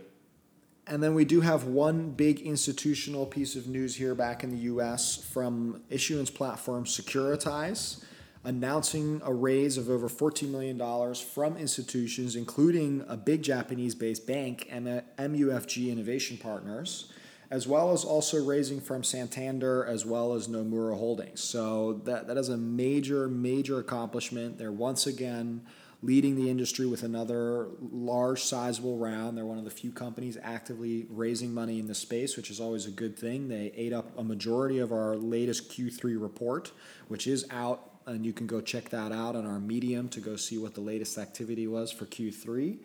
[0.88, 4.58] And then we do have one big institutional piece of news here back in the
[4.74, 8.04] US from issuance platform Securitize
[8.48, 10.80] announcing a raise of over $14 million
[11.16, 17.12] from institutions, including a big Japanese based bank, and MUFG Innovation Partners,
[17.52, 21.42] as well as also raising from Santander as well as Nomura Holdings.
[21.42, 24.58] So that, that is a major, major accomplishment.
[24.58, 25.66] They're once again
[26.02, 29.38] leading the industry with another large, sizable round.
[29.38, 32.86] They're one of the few companies actively raising money in the space, which is always
[32.86, 33.48] a good thing.
[33.48, 36.72] They ate up a majority of our latest Q3 report,
[37.08, 40.38] which is out and you can go check that out on our Medium to go
[40.38, 42.78] see what the latest activity was for Q3.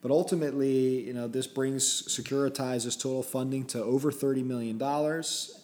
[0.00, 4.80] But ultimately, you know, this brings Securitize's total funding to over $30 million.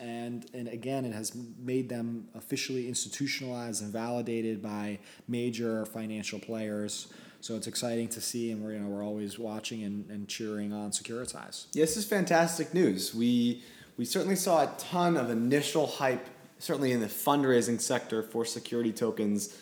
[0.01, 7.13] And, and again, it has made them officially institutionalized and validated by major financial players.
[7.41, 10.73] So it's exciting to see, and we're, you know, we're always watching and, and cheering
[10.73, 11.67] on Securitize.
[11.73, 13.15] Yeah, this is fantastic news.
[13.15, 13.63] We,
[13.97, 16.27] we certainly saw a ton of initial hype
[16.59, 19.57] certainly in the fundraising sector for security tokens,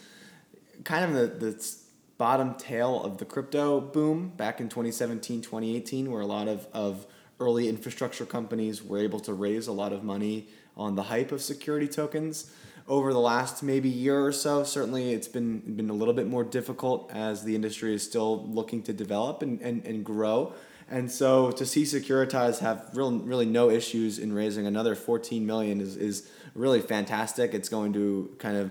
[0.85, 1.77] kind of the, the
[2.23, 7.05] bottom tail of the crypto boom back in 2017, 2018, where a lot of, of
[7.41, 11.43] early infrastructure companies were able to raise a lot of money on the hype of
[11.43, 12.53] security tokens.
[12.87, 16.45] Over the last maybe year or so, certainly it's been been a little bit more
[16.45, 20.55] difficult as the industry is still looking to develop and, and, and grow.
[20.89, 25.81] And so to see Securitize have real, really no issues in raising another 14 million
[25.81, 27.53] is, is really fantastic.
[27.53, 28.71] It's going to kind of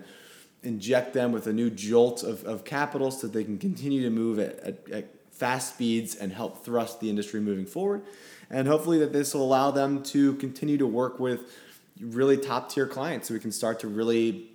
[0.63, 4.09] inject them with a new jolt of, of capital so that they can continue to
[4.09, 8.03] move at, at, at fast speeds and help thrust the industry moving forward.
[8.49, 11.41] And hopefully that this will allow them to continue to work with
[11.99, 14.51] really top tier clients so we can start to really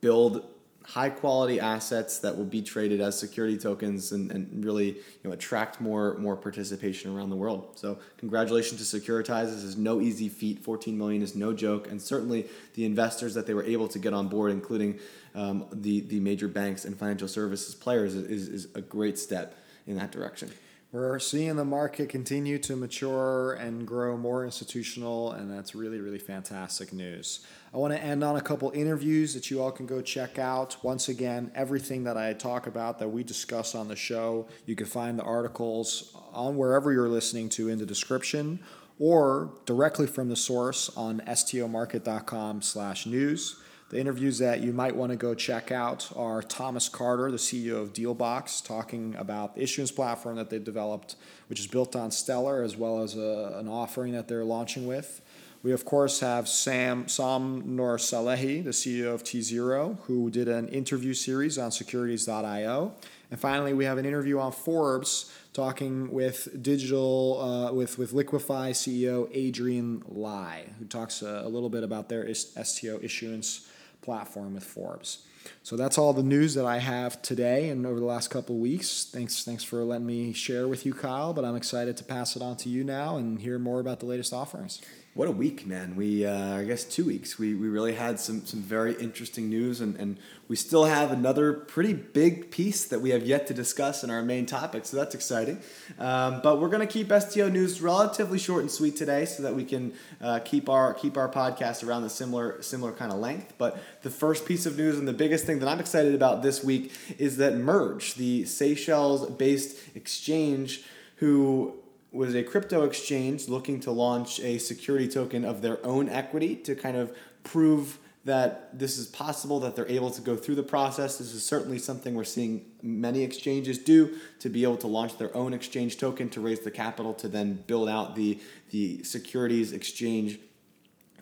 [0.00, 0.44] build
[0.88, 5.32] high quality assets that will be traded as security tokens and, and really you know
[5.32, 7.78] attract more more participation around the world.
[7.78, 9.46] So congratulations to Securitize.
[9.54, 10.58] This is no easy feat.
[10.64, 14.14] 14 million is no joke, and certainly the investors that they were able to get
[14.14, 14.98] on board, including
[15.34, 19.96] um, the the major banks and financial services players, is, is a great step in
[19.96, 20.50] that direction.
[20.90, 26.18] We're seeing the market continue to mature and grow more institutional, and that's really, really
[26.18, 27.40] fantastic news.
[27.74, 30.78] I want to end on a couple interviews that you all can go check out.
[30.82, 34.86] Once again, everything that I talk about that we discuss on the show, you can
[34.86, 38.58] find the articles on wherever you're listening to in the description
[38.98, 43.60] or directly from the source on stomarket.com slash news.
[43.90, 47.80] The interviews that you might want to go check out are Thomas Carter, the CEO
[47.80, 51.16] of Dealbox, talking about the issuance platform that they've developed,
[51.48, 55.22] which is built on Stellar, as well as a, an offering that they're launching with.
[55.62, 61.14] We, of course, have Sam Sam Noursalehi, the CEO of T0, who did an interview
[61.14, 62.92] series on securities.io.
[63.30, 68.72] And finally, we have an interview on Forbes talking with digital uh, with with Liquefy
[68.72, 73.67] CEO Adrian Lai, who talks a, a little bit about their STO issuance
[74.08, 75.18] platform with Forbes.
[75.62, 79.04] So that's all the news that I have today and over the last couple weeks.
[79.12, 81.34] Thanks, thanks for letting me share with you, Kyle.
[81.34, 84.06] But I'm excited to pass it on to you now and hear more about the
[84.06, 84.80] latest offerings.
[85.18, 85.96] What a week, man.
[85.96, 87.40] We, uh, I guess, two weeks.
[87.40, 91.54] We, we really had some, some very interesting news, and, and we still have another
[91.54, 95.16] pretty big piece that we have yet to discuss in our main topic, so that's
[95.16, 95.60] exciting.
[95.98, 99.56] Um, but we're going to keep STO news relatively short and sweet today so that
[99.56, 103.54] we can uh, keep, our, keep our podcast around the similar, similar kind of length.
[103.58, 106.62] But the first piece of news and the biggest thing that I'm excited about this
[106.62, 110.84] week is that MERJ, the Seychelles based exchange,
[111.16, 111.74] who
[112.10, 116.74] was a crypto exchange looking to launch a security token of their own equity to
[116.74, 121.18] kind of prove that this is possible, that they're able to go through the process.
[121.18, 125.34] This is certainly something we're seeing many exchanges do to be able to launch their
[125.34, 128.38] own exchange token to raise the capital to then build out the,
[128.70, 130.38] the securities exchange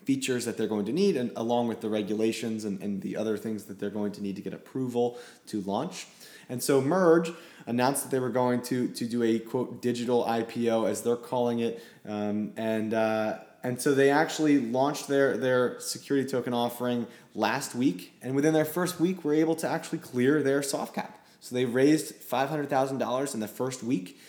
[0.04, 3.36] features that they're going to need, and along with the regulations and, and the other
[3.36, 6.06] things that they're going to need to get approval to launch.
[6.48, 7.34] And so MERJ
[7.66, 11.60] announced that they were going to to do a quote digital IPO as they're calling
[11.60, 17.74] it, um, and uh, and so they actually launched their their security token offering last
[17.74, 21.26] week, and within their first week, were able to actually clear their soft cap.
[21.40, 24.20] So they raised five hundred thousand dollars in the first week.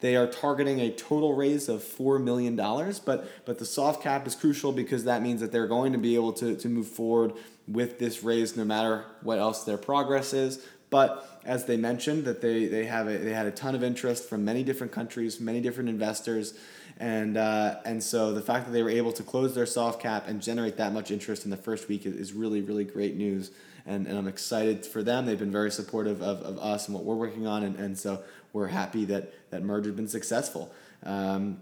[0.00, 4.34] They are targeting a total raise of $4 million, but, but the soft cap is
[4.34, 7.32] crucial because that means that they're going to be able to, to move forward
[7.66, 10.64] with this raise no matter what else their progress is.
[10.90, 14.28] But as they mentioned, that they, they, have a, they had a ton of interest
[14.28, 16.54] from many different countries, many different investors.
[16.98, 20.26] And, uh, and so the fact that they were able to close their soft cap
[20.26, 23.50] and generate that much interest in the first week is, really, really great news.
[23.86, 25.26] And, and I'm excited for them.
[25.26, 27.62] They've been very supportive of, of us and what we're working on.
[27.62, 30.72] And, and so we're happy that that MERJ has been successful.
[31.04, 31.58] Um,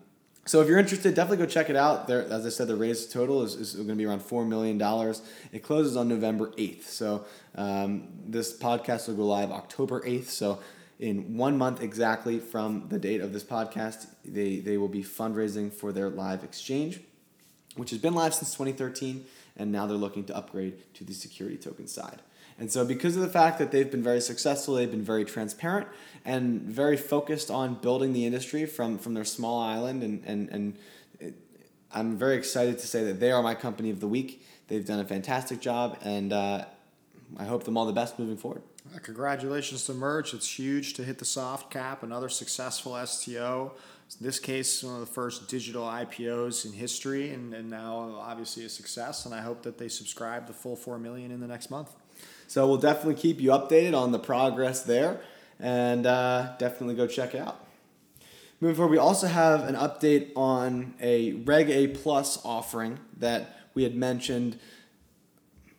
[0.47, 2.07] so if you're interested, definitely go check it out.
[2.07, 4.77] There, as I said, the raise total is, is going to be around four million
[4.77, 5.23] dollars.
[5.53, 6.91] It closes on November eighth.
[6.91, 10.31] So um, this podcast will go live October eighth.
[10.31, 10.61] So
[10.99, 15.73] in one month exactly from the date of this podcast, they they will be fundraising
[15.73, 17.01] for their live exchange,
[17.77, 19.25] which has been live since 2013,
[19.57, 22.21] and now they're looking to upgrade to the security token side.
[22.59, 25.89] And so, because of the fact that they've been very successful, they've been very transparent
[26.25, 30.03] and very focused on building the industry from, from their small island.
[30.03, 30.77] And, and, and
[31.19, 31.35] it,
[31.93, 34.47] I'm very excited to say that they are my company of the week.
[34.69, 36.65] They've done a fantastic job, and uh,
[37.37, 38.63] I hope them all the best moving forward.
[39.03, 40.35] Congratulations to MERJ.
[40.35, 43.73] It's huge to hit the soft cap, another successful STO.
[44.21, 48.65] In this case, one of the first digital IPOs in history, and, and now obviously
[48.65, 49.27] a success.
[49.27, 51.91] And I hope that they subscribe the full four million in the next month.
[52.47, 55.21] So we'll definitely keep you updated on the progress there
[55.59, 57.65] and uh, definitely go check it out.
[58.61, 63.83] Moving forward, we also have an update on a Reg A Plus offering that we
[63.83, 64.59] had mentioned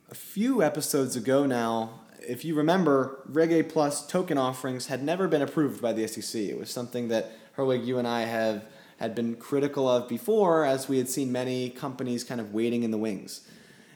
[0.10, 2.01] a few episodes ago now.
[2.19, 6.41] If you remember, Reg A Plus token offerings had never been approved by the SEC.
[6.41, 8.65] It was something that Herwig, you and I have
[8.97, 12.91] had been critical of before, as we had seen many companies kind of waiting in
[12.91, 13.47] the wings.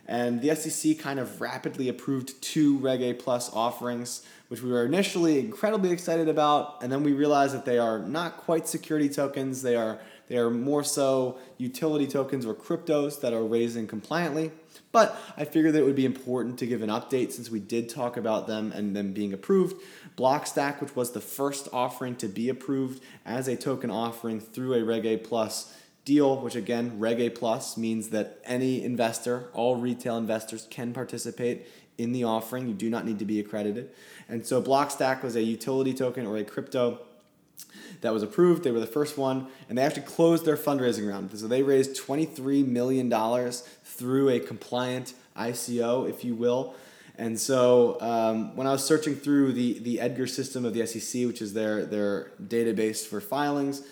[0.09, 4.83] And the SEC kind of rapidly approved two Reg A Plus offerings, which we were
[4.83, 9.61] initially incredibly excited about, and then we realized that they are not quite security tokens.
[9.61, 14.51] They are they are more so utility tokens or cryptos that are raising compliantly.
[14.91, 17.87] But I figured that it would be important to give an update since we did
[17.87, 19.75] talk about them and them being approved.
[20.17, 24.83] Blockstack, which was the first offering to be approved as a token offering through a
[24.83, 25.75] Reg A Plus
[26.09, 31.67] deal, which again, Reg A Plus means that any investor, all retail investors, can participate
[31.99, 32.67] in the offering.
[32.67, 33.91] You do not need to be accredited.
[34.27, 37.01] And so Blockstack was a utility token or a crypto
[38.01, 38.63] that was approved.
[38.63, 41.37] They were the first one, and they actually closed their fundraising round.
[41.37, 43.11] So they raised $23 million
[43.83, 46.73] through a compliant ICO, if you will.
[47.19, 51.27] And so um, when I was searching through the, the Edgar system of the SEC,
[51.27, 53.83] which is their, their database for filings,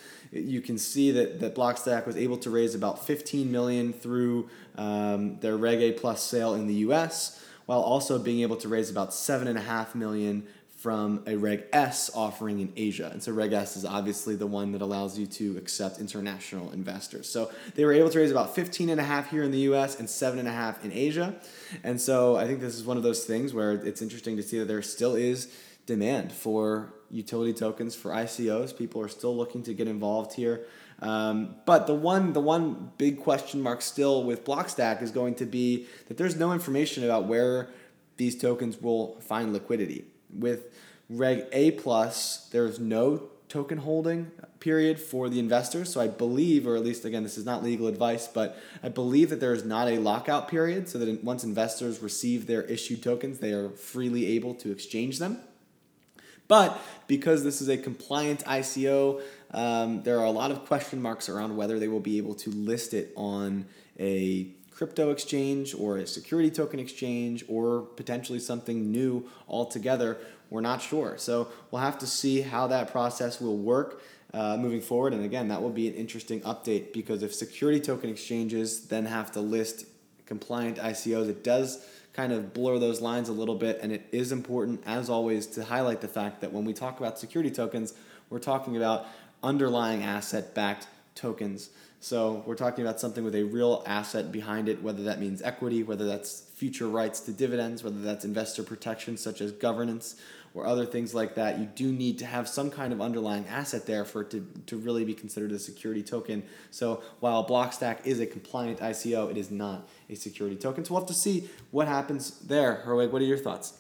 [0.44, 5.40] you can see that, that Blockstack was able to raise about 15 million through um,
[5.40, 9.14] their Reg A Plus sale in the U.S., while also being able to raise about
[9.14, 10.48] seven and a half million
[10.78, 13.10] from a Reg S offering in Asia.
[13.12, 17.28] And so Reg S is obviously the one that allows you to accept international investors.
[17.28, 20.00] So they were able to raise about 15 and a half here in the US
[20.00, 21.36] and seven and a half in Asia.
[21.84, 24.60] And so I think this is one of those things where it's interesting to see
[24.60, 25.52] that there still is
[25.88, 28.78] demand for utility tokens for ICOs.
[28.78, 30.66] People are still looking to get involved here.
[31.00, 35.46] Um, but the one the one big question mark still with Blockstack is going to
[35.46, 37.70] be that there's no information about where
[38.18, 40.06] these tokens will find liquidity.
[40.34, 40.74] With
[41.10, 45.94] Reg A plus, there's no token holding period for the investors.
[45.94, 49.30] So I believe, or at least again, this is not legal advice, but I believe
[49.30, 53.40] that there is not a lockout period so that once investors receive their issued tokens,
[53.40, 55.40] they are freely able to exchange them.
[56.48, 61.30] But because this is a compliant ICO, um, there are a lot of question marks
[61.30, 63.66] around whether they will be able to list it on
[64.00, 70.18] a crypto exchange or a security token exchange or potentially something new altogether.
[70.50, 71.18] We're not sure.
[71.18, 74.02] So we'll have to see how that process will work.
[74.34, 78.10] Uh, moving forward, and again, that will be an interesting update because if security token
[78.10, 79.86] exchanges then have to list
[80.26, 81.84] compliant ICOs, it does
[82.18, 83.80] kind of blur those lines a little bit.
[83.82, 87.20] And it is important, as always, to highlight the fact that when we talk about
[87.20, 87.94] security tokens,
[88.32, 89.06] we're talking about
[89.44, 91.70] underlying asset backed tokens.
[92.00, 95.84] So we're talking about something with a real asset behind it, whether that means equity,
[95.84, 100.16] whether that's future rights to dividends, whether that's investor protection such as governance,
[100.58, 103.86] or other things like that, you do need to have some kind of underlying asset
[103.86, 106.42] there for it to, to really be considered a security token.
[106.72, 110.86] So while Blockstack is a compliant ICO, it is not a security token.
[110.86, 112.84] So we'll have to see what happens there.
[112.86, 113.74] Herwig, what are your thoughts?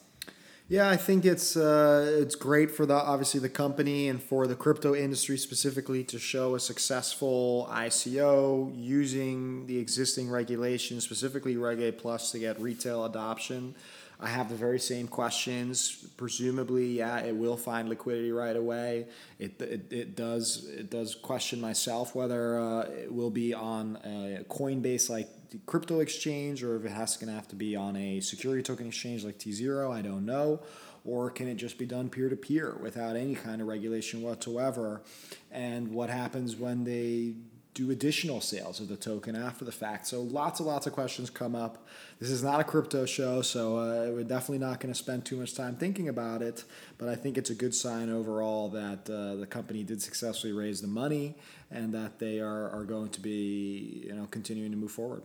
[0.70, 4.56] Yeah, I think it's uh, it's great for the obviously the company and for the
[4.56, 11.94] crypto industry specifically to show a successful ICO using the existing regulations, specifically Reg A
[11.94, 13.76] Plus, to get retail adoption.
[14.20, 16.08] I have the very same questions.
[16.18, 19.08] Presumably, yeah, it will find liquidity right away.
[19.38, 24.44] It, it, it does it does question myself whether uh, it will be on a
[24.50, 25.30] Coinbase like
[25.66, 28.88] crypto exchange or if it has going to have to be on a security token
[28.88, 29.92] exchange like T Zero.
[29.92, 30.62] I don't know.
[31.06, 35.04] Or can it just be done peer to peer without any kind of regulation whatsoever?
[35.52, 37.36] And what happens when they
[37.78, 40.08] do additional sales of the token after the fact.
[40.08, 41.86] So lots and lots of questions come up.
[42.20, 45.38] This is not a crypto show, so uh, we're definitely not going to spend too
[45.38, 46.64] much time thinking about it.
[46.98, 50.82] But I think it's a good sign overall that uh, the company did successfully raise
[50.82, 51.36] the money
[51.70, 55.22] and that they are, are going to be you know continuing to move forward.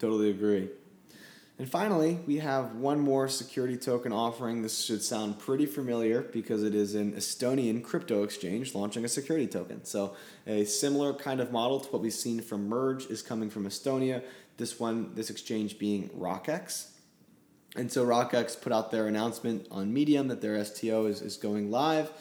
[0.00, 0.70] Totally agree.
[1.58, 4.62] And finally, we have one more security token offering.
[4.62, 9.48] This should sound pretty familiar because it is an Estonian crypto exchange launching a security
[9.48, 9.84] token.
[9.84, 10.14] So,
[10.46, 14.22] a similar kind of model to what we've seen from MERJ is coming from Estonia.
[14.56, 16.90] This one, this exchange being RockX.
[17.74, 21.72] And so, RockX put out their announcement on Medium that their STO is, is going
[21.72, 22.12] live.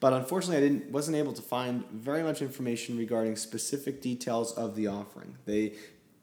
[0.00, 4.76] But unfortunately, I didn't wasn't able to find very much information regarding specific details of
[4.76, 5.36] the offering.
[5.44, 5.74] They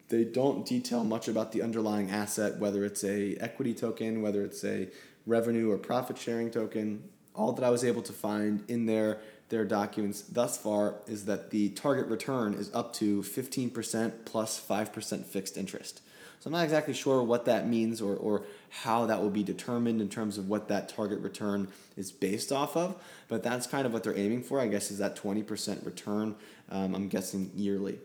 [0.09, 4.63] they don't detail much about the underlying asset, whether it's a equity token, whether it's
[4.63, 4.89] a
[5.25, 7.09] revenue or profit sharing token.
[7.33, 11.51] All that I was able to find in their their documents thus far is that
[11.51, 16.01] the target return is up to 15% plus 5% fixed interest.
[16.39, 20.01] So I'm not exactly sure what that means or, or how that will be determined
[20.01, 22.95] in terms of what that target return is based off of,
[23.27, 26.35] but that's kind of what they're aiming for, I guess, is that 20% return,
[26.69, 27.99] um, I'm guessing yearly.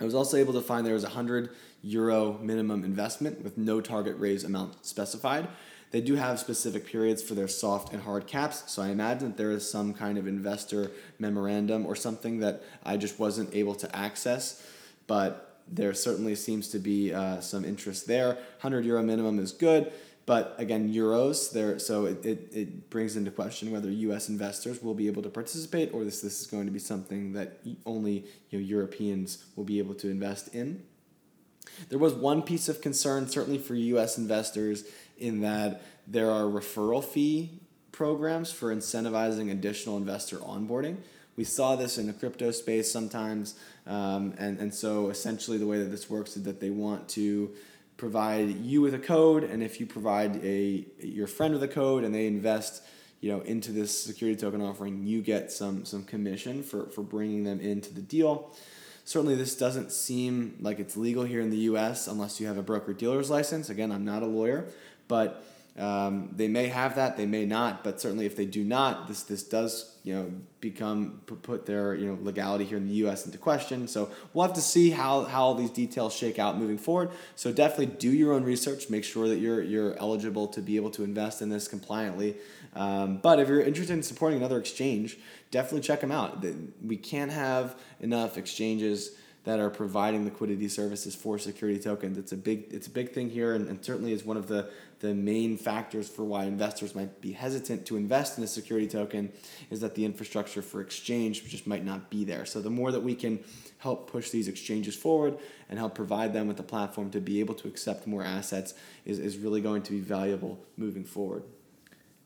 [0.00, 1.50] I was also able to find there was a 100
[1.82, 5.48] euro minimum investment with no target raise amount specified.
[5.90, 9.36] They do have specific periods for their soft and hard caps, so I imagine that
[9.38, 13.96] there is some kind of investor memorandum or something that I just wasn't able to
[13.96, 14.62] access,
[15.06, 18.34] but there certainly seems to be uh, some interest there.
[18.60, 19.90] 100 euro minimum is good.
[20.28, 24.28] But again, euros there, so it, it, it brings into question whether U.S.
[24.28, 27.60] investors will be able to participate, or this this is going to be something that
[27.86, 30.82] only you know, Europeans will be able to invest in.
[31.88, 34.18] There was one piece of concern, certainly for U.S.
[34.18, 34.84] investors,
[35.16, 40.98] in that there are referral fee programs for incentivizing additional investor onboarding.
[41.36, 43.54] We saw this in the crypto space sometimes,
[43.86, 47.50] um, and and so essentially the way that this works is that they want to
[47.98, 52.04] provide you with a code, and if you provide a your friend with a code
[52.04, 52.82] and they invest,
[53.20, 57.44] you know, into this security token offering, you get some some commission for for bringing
[57.44, 58.54] them into the deal.
[59.04, 62.06] Certainly, this doesn't seem like it's legal here in the U.S.
[62.06, 63.68] unless you have a broker dealer's license.
[63.68, 64.66] Again, I'm not a lawyer,
[65.08, 65.44] but
[65.78, 69.22] um, they may have that, they may not, but certainly if they do not, this
[69.22, 73.26] this does you know become put their you know legality here in the U.S.
[73.26, 73.86] into question.
[73.86, 77.10] So we'll have to see how how all these details shake out moving forward.
[77.36, 80.90] So definitely do your own research, make sure that you're you're eligible to be able
[80.90, 82.36] to invest in this compliantly.
[82.74, 85.18] Um, but if you're interested in supporting another exchange,
[85.52, 86.44] definitely check them out.
[86.84, 89.12] We can't have enough exchanges
[89.44, 92.18] that are providing liquidity services for security tokens.
[92.18, 94.68] It's a big it's a big thing here, and, and certainly is one of the
[95.00, 99.32] the main factors for why investors might be hesitant to invest in a security token
[99.70, 102.44] is that the infrastructure for exchange just might not be there.
[102.44, 103.38] So the more that we can
[103.78, 105.38] help push these exchanges forward
[105.68, 108.74] and help provide them with a platform to be able to accept more assets
[109.04, 111.44] is, is really going to be valuable moving forward.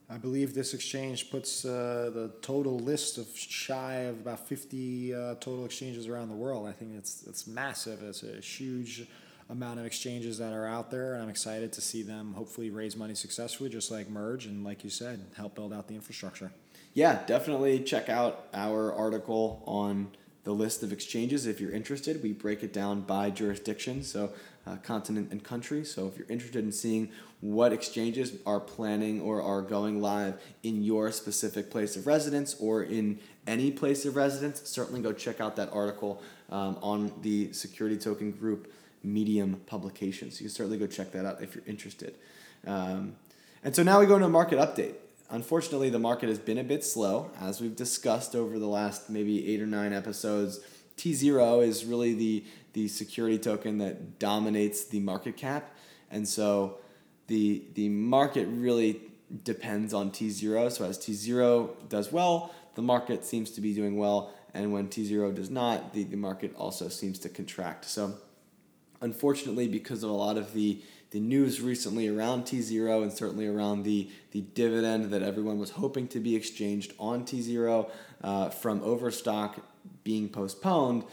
[0.08, 5.34] I believe this exchange puts uh, the total list of shy of about 50 uh,
[5.36, 6.68] total exchanges around the world.
[6.68, 8.02] I think it's it's massive.
[8.02, 9.06] It's a huge
[9.48, 12.96] amount of exchanges that are out there, and I'm excited to see them hopefully raise
[12.96, 16.52] money successfully, just like MERJ, and like you said, help build out the infrastructure.
[16.94, 20.08] Yeah, definitely check out our article on
[20.44, 22.22] the list of exchanges if you're interested.
[22.22, 24.32] We break it down by jurisdiction, so
[24.66, 25.84] uh, continent and country.
[25.84, 30.82] So if you're interested in seeing what exchanges are planning or are going live in
[30.82, 35.56] your specific place of residence or in any place of residence, certainly go check out
[35.56, 38.72] that article um, on the Security Token Group
[39.04, 40.30] Medium publication.
[40.30, 42.14] So you can certainly go check that out if you're interested.
[42.66, 43.16] Um,
[43.64, 44.94] and so now we go into a market update.
[45.30, 49.52] Unfortunately, the market has been a bit slow, as we've discussed over the last maybe
[49.52, 50.60] eight or nine episodes.
[50.98, 52.44] T0 is really the,
[52.74, 55.74] the security token that dominates the market cap.
[56.10, 56.78] And so
[57.28, 59.00] the, the market really
[59.44, 60.70] depends on T0.
[60.70, 64.34] So as T0 does well, the market seems to be doing well.
[64.54, 67.86] And when T0 does not, the, the market also seems to contract.
[67.86, 68.14] So
[69.02, 70.80] unfortunately, because of a lot of the
[71.10, 76.08] the news recently around T0 and certainly around the, the dividend that everyone was hoping
[76.08, 77.90] to be exchanged on T0
[78.24, 79.60] uh, from Overstock
[80.04, 81.04] being postponed,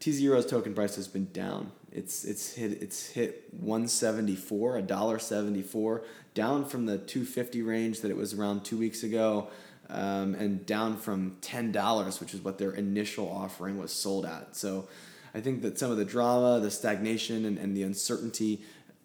[0.00, 1.72] T Zero's token price has been down.
[1.90, 6.98] It's it's hit it's hit one seventy four, a dollar seventy four, down from the
[6.98, 9.48] two fifty range that it was around two weeks ago,
[9.88, 14.54] um, and down from ten dollars, which is what their initial offering was sold at.
[14.54, 14.88] So,
[15.34, 18.62] I think that some of the drama, the stagnation, and, and the uncertainty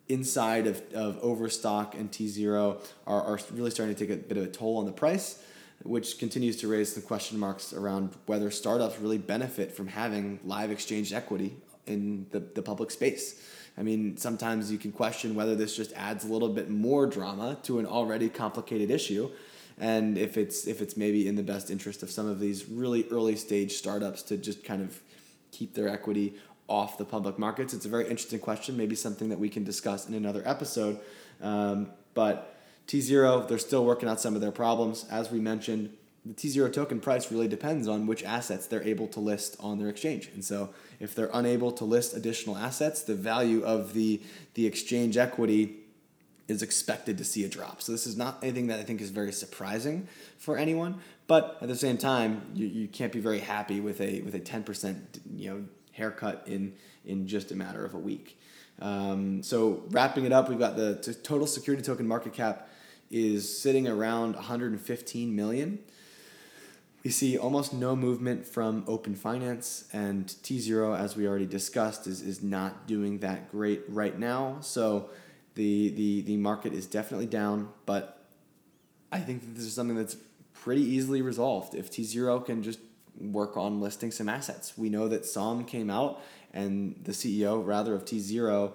[0.10, 4.38] inside of, of Overstock and T Zero are, are really starting to take a bit
[4.38, 5.44] of a toll on the price
[5.84, 10.72] which continues to raise the question marks around whether startups really benefit from having live
[10.72, 13.42] exchange equity in the, the public space.
[13.78, 17.58] I mean, sometimes you can question whether this just adds a little bit more drama
[17.64, 19.30] to an already complicated issue,
[19.80, 23.08] and if it's if it's maybe in the best interest of some of these really
[23.10, 25.02] early stage startups to just kind of
[25.58, 26.34] keep their equity
[26.68, 27.74] off the public markets.
[27.74, 31.00] It's a very interesting question, maybe something that we can discuss in another episode.
[31.42, 32.36] Um, but
[32.88, 35.06] T Zero, they're still working out some of their problems.
[35.10, 35.90] As we mentioned,
[36.26, 39.78] the T Zero token price really depends on which assets they're able to list on
[39.80, 40.30] their exchange.
[40.34, 44.22] And so if they're unable to list additional assets, the value of the,
[44.54, 45.83] the exchange equity
[46.48, 47.82] is expected to see a drop.
[47.82, 51.00] So this is not anything that I think is very surprising for anyone.
[51.28, 54.40] But at the same time, you, you can't be very happy with a with a
[54.40, 56.74] 10% you know haircut in
[57.06, 58.40] in just a matter of a week.
[58.82, 62.70] Um, so wrapping it up, we've got the total security token market cap
[63.10, 65.80] is sitting around 115 million.
[67.04, 72.22] We see almost no movement from Open Finance, and T0, as we already discussed, is,
[72.22, 74.58] is not doing that great right now.
[74.62, 75.10] So
[75.56, 78.26] the, the, the market is definitely down, but
[79.12, 80.18] I think that this is something that's
[80.54, 82.80] pretty easily resolved if T0 can just
[83.20, 84.78] work on listing some assets.
[84.78, 86.22] We know that Saum came out,
[86.54, 88.74] and the CEO, rather, of T0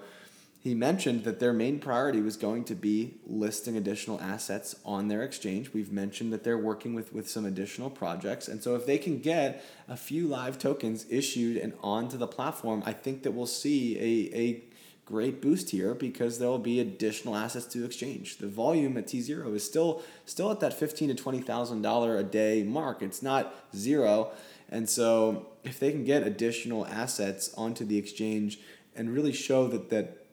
[0.60, 5.22] he mentioned that their main priority was going to be listing additional assets on their
[5.22, 5.72] exchange.
[5.72, 8.48] We've mentioned that they're working with, with some additional projects.
[8.48, 12.82] And so, if they can get a few live tokens issued and onto the platform,
[12.84, 14.64] I think that we'll see a, a
[15.08, 18.36] great boost here because there will be additional assets to exchange.
[18.36, 22.18] The volume at T zero is still still at that fifteen to twenty thousand dollar
[22.18, 23.00] a day mark.
[23.00, 24.32] It's not zero,
[24.68, 28.58] and so if they can get additional assets onto the exchange
[28.94, 30.26] and really show that that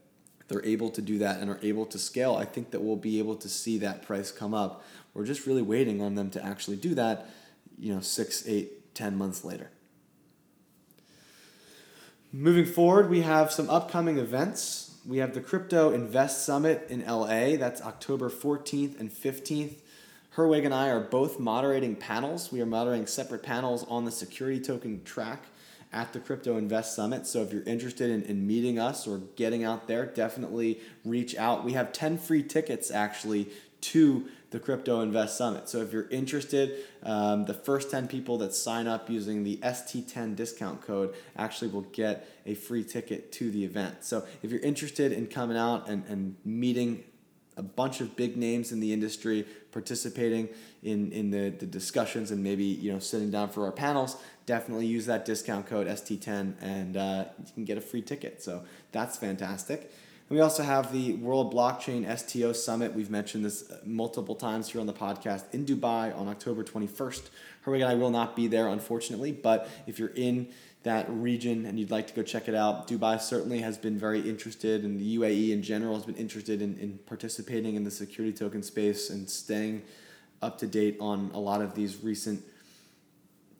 [0.50, 3.18] they're able to do that and are able to scale, I think that we'll be
[3.20, 4.84] able to see that price come up.
[5.14, 7.30] We're just really waiting on them to actually do that,
[7.80, 9.72] you know, six, eight, ten months later.
[12.38, 14.98] Moving forward, we have some upcoming events.
[15.06, 17.56] We have the Crypto Invest Summit in LA.
[17.56, 19.76] That's October 14th and 15th.
[20.36, 22.52] Herwig and I are both moderating panels.
[22.52, 25.44] We are moderating separate panels on the security token track
[25.94, 27.26] at the Crypto Invest Summit.
[27.26, 31.64] So if you're interested in, in meeting us or getting out there, definitely reach out.
[31.64, 33.48] We have 10 free tickets actually
[33.80, 35.68] to the Crypto Invest Summit.
[35.70, 40.36] So if you're interested, um, the first 10 people that sign up using the ST10
[40.36, 44.04] discount code actually will get a free ticket to the event.
[44.04, 47.04] So if you're interested in coming out and, and meeting
[47.58, 50.50] a bunch of big names in the industry participating
[50.84, 54.86] in, in the, the discussions and maybe you know sitting down for our panels definitely
[54.86, 59.18] use that discount code st10 and uh, you can get a free ticket so that's
[59.18, 59.92] fantastic
[60.30, 62.94] we also have the world blockchain sto summit.
[62.94, 67.22] We've mentioned this uh, multiple times here on the podcast in dubai on october 21st
[67.66, 70.48] Herwig and i will not be there unfortunately but if you're in
[70.86, 74.22] that region and you'd like to go check it out, Dubai certainly has been very
[74.22, 78.36] interested, and the UAE in general has been interested in, in participating in the security
[78.36, 79.82] token space and staying
[80.42, 82.42] up to date on a lot of these recent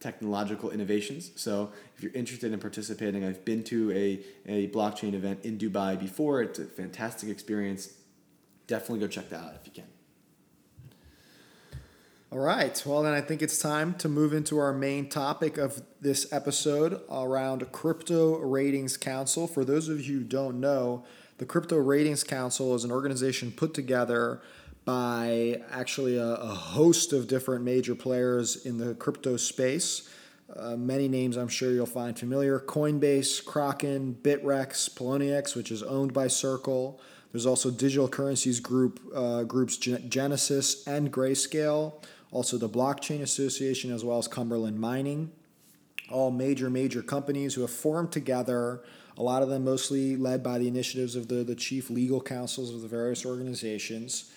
[0.06, 1.32] technological innovations.
[1.36, 6.00] So if you're interested in participating, I've been to a, a blockchain event in Dubai
[6.00, 6.44] before.
[6.44, 7.92] It's a fantastic experience.
[8.68, 9.90] Definitely go check that out if you can.
[12.32, 12.84] All right.
[12.86, 17.02] Well, then I think it's time to move into our main topic of this episode
[17.10, 19.48] around Crypto Ratings Council.
[19.48, 21.04] For those of you who don't know,
[21.40, 24.42] the Crypto Ratings Council is an organization put together
[24.86, 30.10] by actually a, a host of different major players in the crypto space.
[30.56, 36.14] Uh, many names I'm sure you'll find familiar Coinbase, Kraken, Bittrex, Poloniex, which is owned
[36.14, 37.02] by Circle.
[37.32, 41.94] There's also digital currencies group uh, groups Genesis and Grayscale
[42.36, 45.32] also the Blockchain Association, as well as Cumberland Mining.
[46.12, 48.84] All major, major companies who have formed together,
[49.18, 52.76] a lot of them mostly led by the initiatives of the, the chief legal councils
[52.76, 54.32] of the various organizations,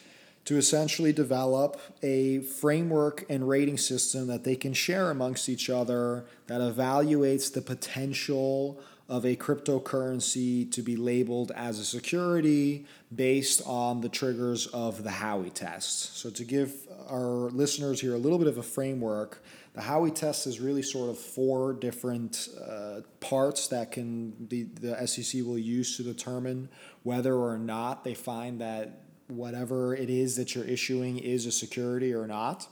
[0.44, 6.24] to essentially develop a framework and rating system that they can share amongst each other
[6.46, 12.84] that evaluates the potential of a cryptocurrency to be labeled as a security
[13.14, 16.18] based on the triggers of the Howey test.
[16.18, 16.74] So, to give
[17.08, 21.08] our listeners here a little bit of a framework, the Howey test is really sort
[21.08, 26.68] of four different uh, parts that can the, the SEC will use to determine
[27.02, 32.12] whether or not they find that whatever it is that you're issuing is a security
[32.14, 32.66] or not.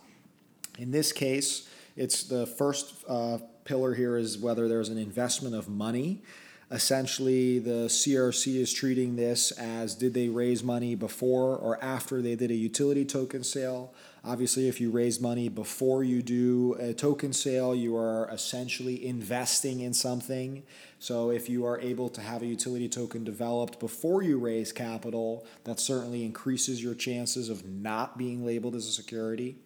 [0.78, 5.68] In this case, it's the first uh, pillar here is whether there's an investment of
[5.68, 6.22] money.
[6.70, 12.34] Essentially, the CRC is treating this as did they raise money before or after they
[12.34, 13.94] did a utility token sale?
[14.26, 19.78] Obviously, if you raise money before you do a token sale, you are essentially investing
[19.78, 20.64] in something.
[20.98, 25.46] So, if you are able to have a utility token developed before you raise capital,
[25.62, 29.58] that certainly increases your chances of not being labeled as a security.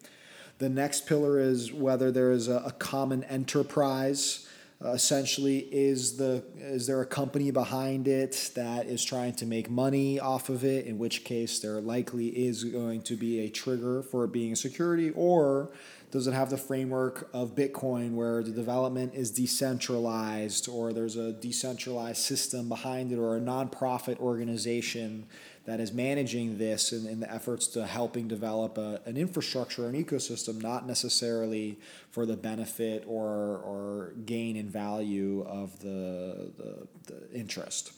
[0.59, 4.47] The next pillar is whether there is a, common enterprise.
[4.83, 9.69] Uh, essentially, is the is there a company behind it that is trying to make
[9.69, 10.87] money off of it?
[10.87, 14.55] In which case, there likely is going to be a trigger for it being a
[14.55, 15.69] security, or
[16.11, 21.31] does it have the framework of Bitcoin where the development is decentralized, or there's a
[21.31, 25.25] decentralized system behind it, or a nonprofit organization
[25.63, 29.89] that is managing this in, in the efforts to helping develop a, an infrastructure, or
[29.89, 36.87] an ecosystem, not necessarily for the benefit or, or gain in value of the, the,
[37.05, 37.93] the interest.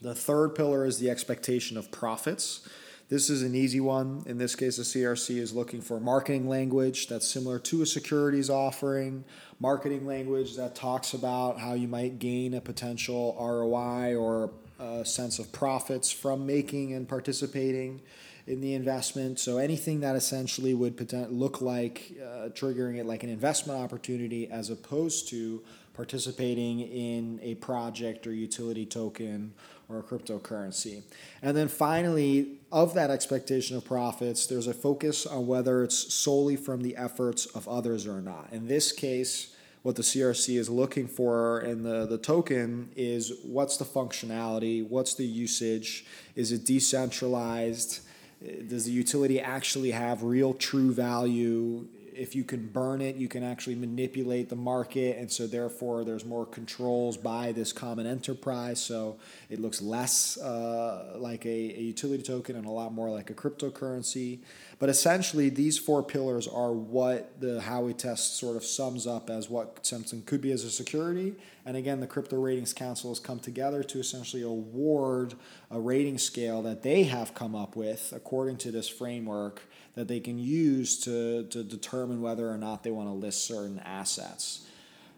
[0.00, 2.66] The third pillar is the expectation of profits.
[3.08, 4.24] This is an easy one.
[4.26, 8.50] In this case, the CRC is looking for marketing language that's similar to a securities
[8.50, 9.24] offering,
[9.60, 14.50] marketing language that talks about how you might gain a potential ROI or
[14.80, 18.00] a sense of profits from making and participating
[18.48, 19.38] in the investment.
[19.38, 24.68] So anything that essentially would look like uh, triggering it like an investment opportunity as
[24.68, 25.62] opposed to
[25.94, 29.54] participating in a project or utility token
[29.88, 31.02] or a cryptocurrency.
[31.42, 36.56] And then finally, of that expectation of profits, there's a focus on whether it's solely
[36.56, 38.48] from the efforts of others or not.
[38.52, 43.78] In this case, what the CRC is looking for in the, the token is what's
[43.78, 46.04] the functionality, what's the usage,
[46.34, 48.00] is it decentralized,
[48.46, 51.86] eh, does the utility actually have real true value
[52.16, 56.24] if you can burn it, you can actually manipulate the market, and so therefore there's
[56.24, 58.80] more controls by this common enterprise.
[58.80, 59.18] So
[59.50, 63.34] it looks less uh, like a, a, utility token and a lot more like a
[63.34, 64.40] cryptocurrency.
[64.78, 69.48] But essentially, these four pillars are what the Howey test sort of sums up as
[69.48, 71.34] what something could be as a security.
[71.64, 75.34] And again, the Crypto Ratings Council has come together to essentially award
[75.70, 79.62] a rating scale that they have come up with according to this framework
[79.96, 83.80] that they can use to, to determine whether or not they want to list certain
[83.80, 84.62] assets.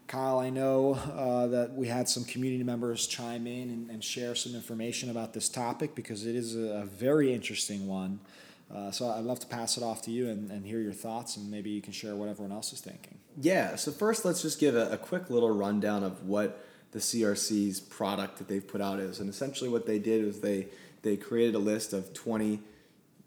[0.07, 4.33] Kyle, I know uh, that we had some community members chime in and, and, share
[4.33, 8.19] some information about this topic because it is a, a very interesting one.
[8.73, 11.37] Uh, so I'd love to pass it off to you and, and hear your thoughts,
[11.37, 13.19] and maybe you can share what everyone else is thinking.
[13.39, 13.75] Yeah.
[13.75, 18.37] So first, let's just give a, a quick little rundown of what the CRC's product
[18.37, 20.67] that they've put out is, and essentially what they did was they
[21.01, 22.61] they created a list of twenty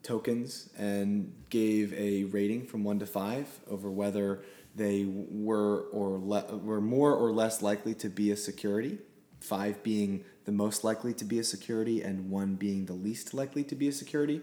[0.02, 4.42] tokens and gave a rating from one to five over whether
[4.74, 8.98] they were or le- were more or less likely to be a security.
[9.40, 13.64] Five being the most likely to be a security, and one being the least likely
[13.64, 14.40] to be a security.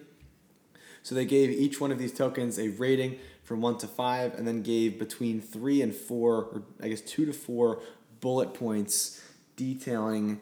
[1.04, 4.48] So they gave each one of these tokens a rating from one to five, and
[4.48, 7.82] then gave between three and four, or I guess two to four
[8.20, 9.22] bullet points
[9.56, 10.42] detailing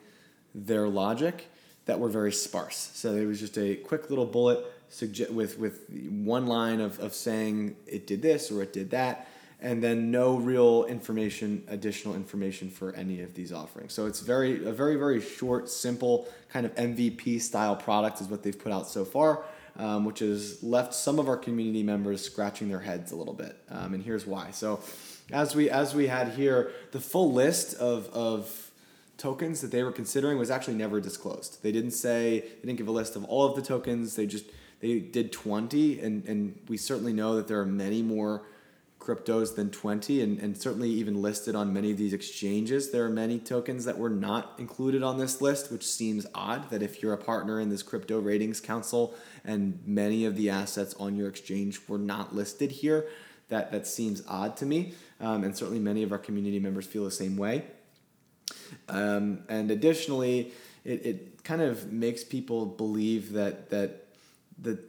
[0.53, 1.47] their logic
[1.85, 2.91] that were very sparse.
[2.93, 7.13] So it was just a quick little bullet suggest with with one line of, of
[7.13, 9.27] saying it did this or it did that
[9.59, 13.93] and then no real information additional information for any of these offerings.
[13.93, 18.43] So it's very a very very short simple kind of mvp style product is what
[18.43, 19.43] they've put out so far
[19.77, 23.57] um, which has left some of our community members scratching their heads a little bit
[23.69, 24.51] um, and here's why.
[24.51, 24.79] So
[25.31, 28.67] as we as we had here the full list of of
[29.17, 31.63] tokens that they were considering was actually never disclosed.
[31.63, 34.15] They didn't say they didn't give a list of all of the tokens.
[34.15, 34.45] They just
[34.79, 38.43] they did 20, and, and we certainly know that there are many more
[38.99, 42.91] cryptos than 20, and, and certainly even listed on many of these exchanges.
[42.91, 46.83] There are many tokens that were not included on this list, which seems odd that
[46.83, 49.15] if you're a partner in this crypto ratings council
[49.45, 53.07] and many of the assets on your exchange were not listed here,
[53.49, 54.93] that, that seems odd to me.
[55.21, 57.63] Um, and certainly many of our community members feel the same way.
[58.89, 60.51] Um, and additionally,
[60.83, 64.06] it, it kind of makes people believe that that
[64.57, 64.79] the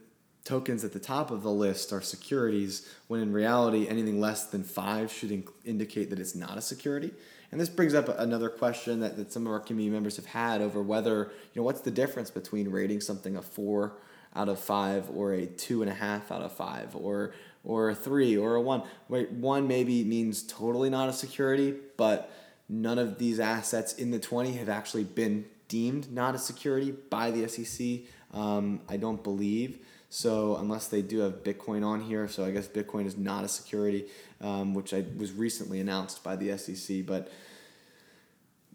[0.45, 4.65] tokens at the top of the list are securities when in reality anything less than
[4.65, 7.13] five should in- indicate that it's not a security
[7.51, 10.61] And this brings up another question that, that some of our community members have had
[10.61, 13.95] over whether, you know, what's the difference between rating something a four
[14.35, 17.33] out of five or a two and a half out of five or
[17.65, 18.83] or a three or a one.
[19.09, 22.31] Wait, one maybe means totally not a security, but
[22.69, 27.31] none of these assets in the 20 have actually been deemed not a security by
[27.31, 28.01] the SEC.
[28.33, 29.79] Um, I don't believe.
[30.11, 33.49] So unless they do have Bitcoin on here, so I guess Bitcoin is not a
[33.49, 34.07] security,
[34.41, 37.05] um, which I was recently announced by the SEC.
[37.05, 37.31] But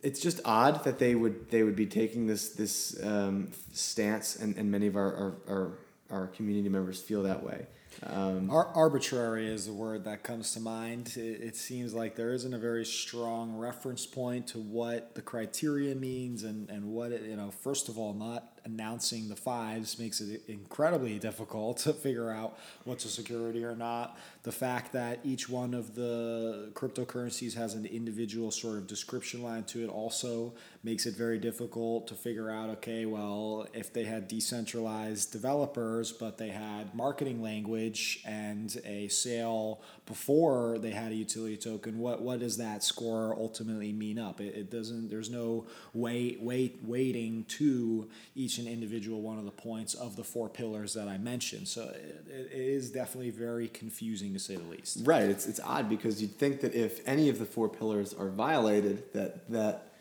[0.03, 4.55] it's just odd that they would they would be taking this this um, stance, and,
[4.57, 5.71] and many of our, our, our,
[6.11, 7.65] our community members feel that way.
[8.05, 11.13] Um, Ar- arbitrary is the word that comes to mind.
[11.15, 15.95] It, it, seems like there isn't a very strong reference point to what the criteria
[15.95, 20.21] means and, and what it, you know, first of all, not announcing the fives makes
[20.21, 24.17] it incredibly difficult to figure out what's a security or not.
[24.43, 29.63] The fact that each one of the cryptocurrencies has an individual sort of description line
[29.65, 30.53] to it also
[30.83, 36.37] makes it very difficult to figure out okay, well, if they had decentralized developers, but
[36.37, 42.39] they had marketing language and a sale before they had a utility token, what, what
[42.39, 44.41] does that score ultimately mean up?
[44.41, 49.51] It, it doesn't, there's no weight, weight, weighting to each and individual one of the
[49.51, 51.67] points of the four pillars that I mentioned.
[51.67, 54.99] So it, it is definitely very confusing to say the least.
[55.05, 55.23] Right.
[55.23, 59.13] It's, it's odd because you'd think that if any of the four pillars are violated,
[59.13, 59.93] that, that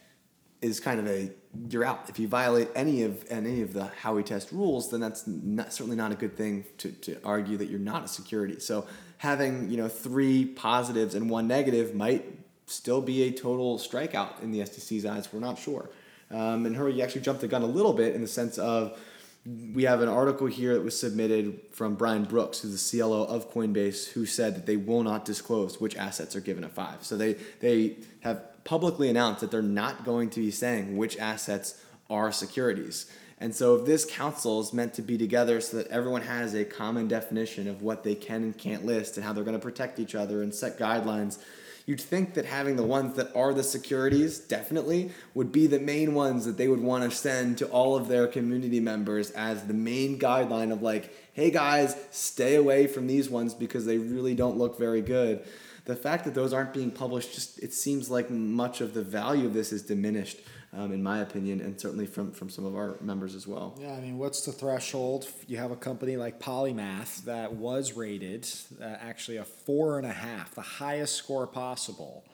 [0.61, 1.31] is kind of a
[1.69, 2.09] you're out.
[2.09, 5.97] If you violate any of any of the Howey test rules, then that's not, certainly
[5.97, 8.59] not a good thing to, to argue that you're not a security.
[8.59, 8.87] So
[9.23, 12.25] having you know three positives and one negative might
[12.67, 15.33] still be a total strikeout in the SEC's eyes.
[15.33, 15.91] We're not sure.
[16.33, 18.99] Um, and her, you actually jumped the gun a little bit in the sense of
[19.47, 23.53] we have an article here that was submitted from Brian Brooks, who's the CLO of
[23.53, 27.05] Coinbase, who said that they will not disclose which assets are given a five.
[27.05, 31.81] So they they have publicly announced that they're not going to be saying which assets
[32.11, 33.07] are securities.
[33.43, 36.65] And so, if this council is meant to be together so that everyone has a
[36.65, 39.99] common definition of what they can and can't list and how they're going to protect
[39.99, 41.41] each other and set guidelines,
[41.85, 46.15] you'd think that having the ones that are the securities definitely would be the main
[46.15, 49.75] ones that they would want to send to all of their community members as the
[49.75, 54.57] main guideline of like, hey guys, stay away from these ones because they really don't
[54.57, 55.45] look very good.
[55.85, 59.47] The fact that those aren't being published just it seems like much of the value
[59.47, 60.39] of this is diminished
[60.75, 63.77] um, in my opinion, and certainly from, from some of our members as well.
[63.79, 65.29] Yeah, I mean, what's the threshold?
[65.47, 68.49] You have a company like Polymath that was rated
[68.81, 72.25] uh, actually a four and a half, the highest score possible,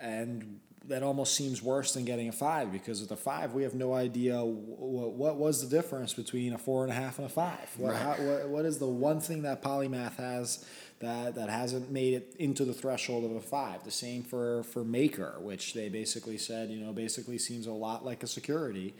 [0.00, 3.74] and that almost seems worse than getting a five because at the five we have
[3.74, 7.30] no idea what, what was the difference between a four and a half and a
[7.30, 7.68] five.
[7.76, 8.02] What, right.
[8.02, 10.64] how, what, what is the one thing that Polymath has
[11.02, 13.84] that, that hasn't made it into the threshold of a five.
[13.84, 18.04] The same for, for Maker, which they basically said, you know, basically seems a lot
[18.04, 18.94] like a security,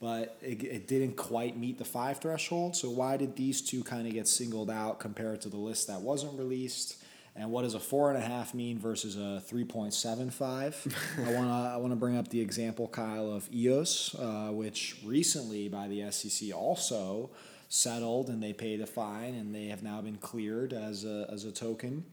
[0.00, 2.76] but it, it didn't quite meet the five threshold.
[2.76, 6.00] So why did these two kind of get singled out compared to the list that
[6.00, 7.02] wasn't released?
[7.34, 10.76] And what does a four and a half mean versus a three point seven five?
[11.18, 14.96] I want to I want to bring up the example, Kyle, of EOS, uh, which
[15.04, 17.30] recently by the SEC also
[17.68, 21.44] settled and they paid a fine and they have now been cleared as a, as
[21.44, 22.04] a token.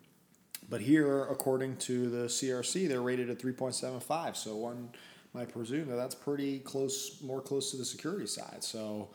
[0.70, 4.36] But here, according to the CRC, they're rated at 3.75.
[4.36, 4.90] So one
[5.34, 8.64] might presume that that's pretty close, more close to the security side.
[8.64, 9.10] So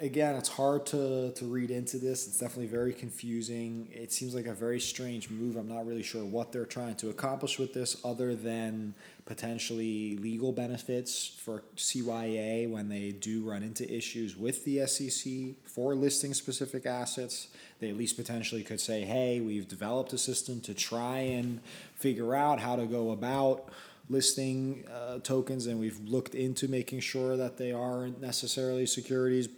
[0.00, 2.26] again, it's hard to, to read into this.
[2.26, 3.88] It's definitely very confusing.
[3.92, 5.56] It seems like a very strange move.
[5.56, 8.94] I'm not really sure what they're trying to accomplish with this, other than
[9.26, 15.32] potentially legal benefits for CYA when they do run into issues with the SEC
[15.64, 17.48] for listing specific assets.
[17.78, 21.60] They at least potentially could say, hey, we've developed a system to try and
[21.94, 23.68] figure out how to go about
[24.10, 29.48] listing uh, tokens, and we've looked into making sure that they aren't necessarily securities,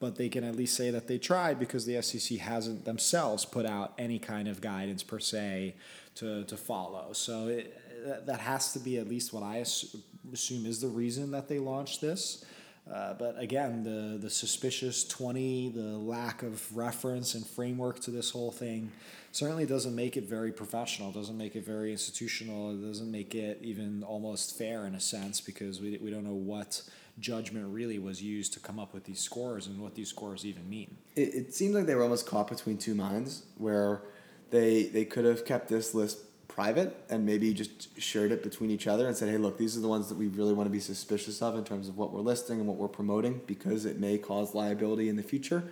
[0.00, 3.66] but they can at least say that they tried because the SEC hasn't themselves put
[3.66, 5.74] out any kind of guidance per se
[6.14, 7.12] to, to follow.
[7.12, 11.48] So it, that has to be at least what I assume is the reason that
[11.48, 12.44] they launched this.
[12.92, 18.30] Uh, but again, the, the suspicious 20, the lack of reference and framework to this
[18.30, 18.90] whole thing
[19.30, 23.58] certainly doesn't make it very professional, doesn't make it very institutional, it doesn't make it
[23.62, 26.82] even almost fair in a sense because we, we don't know what
[27.20, 30.68] judgment really was used to come up with these scores and what these scores even
[30.68, 30.96] mean.
[31.14, 34.02] It, it seems like they were almost caught between two minds where
[34.50, 36.18] they, they could have kept this list
[36.48, 39.80] private and maybe just shared it between each other and said, hey, look, these are
[39.80, 42.20] the ones that we really want to be suspicious of in terms of what we're
[42.20, 45.64] listing and what we're promoting because it may cause liability in the future.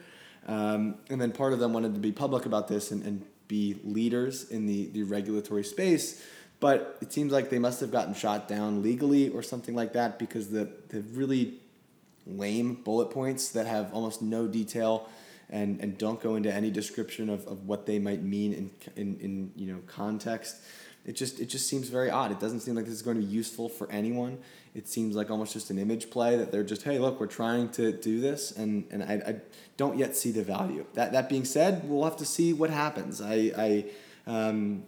[0.47, 3.77] Um, and then part of them wanted to be public about this and, and be
[3.83, 6.23] leaders in the, the regulatory space
[6.59, 10.19] But it seems like they must have gotten shot down legally or something like that
[10.19, 11.55] because the the really
[12.27, 15.09] lame bullet points that have almost no detail
[15.51, 19.21] and, and don't go into any description of, of what they might mean in, in,
[19.21, 20.57] in you know context.
[21.05, 22.33] It just it just seems very odd.
[22.33, 24.39] It doesn't seem like this is going to be useful for anyone.
[24.75, 27.69] It seems like almost just an image play that they're just hey look we're trying
[27.71, 29.37] to do this and, and I, I
[29.77, 30.85] don't yet see the value.
[30.95, 33.21] That that being said, we'll have to see what happens.
[33.21, 33.85] I I
[34.27, 34.83] um,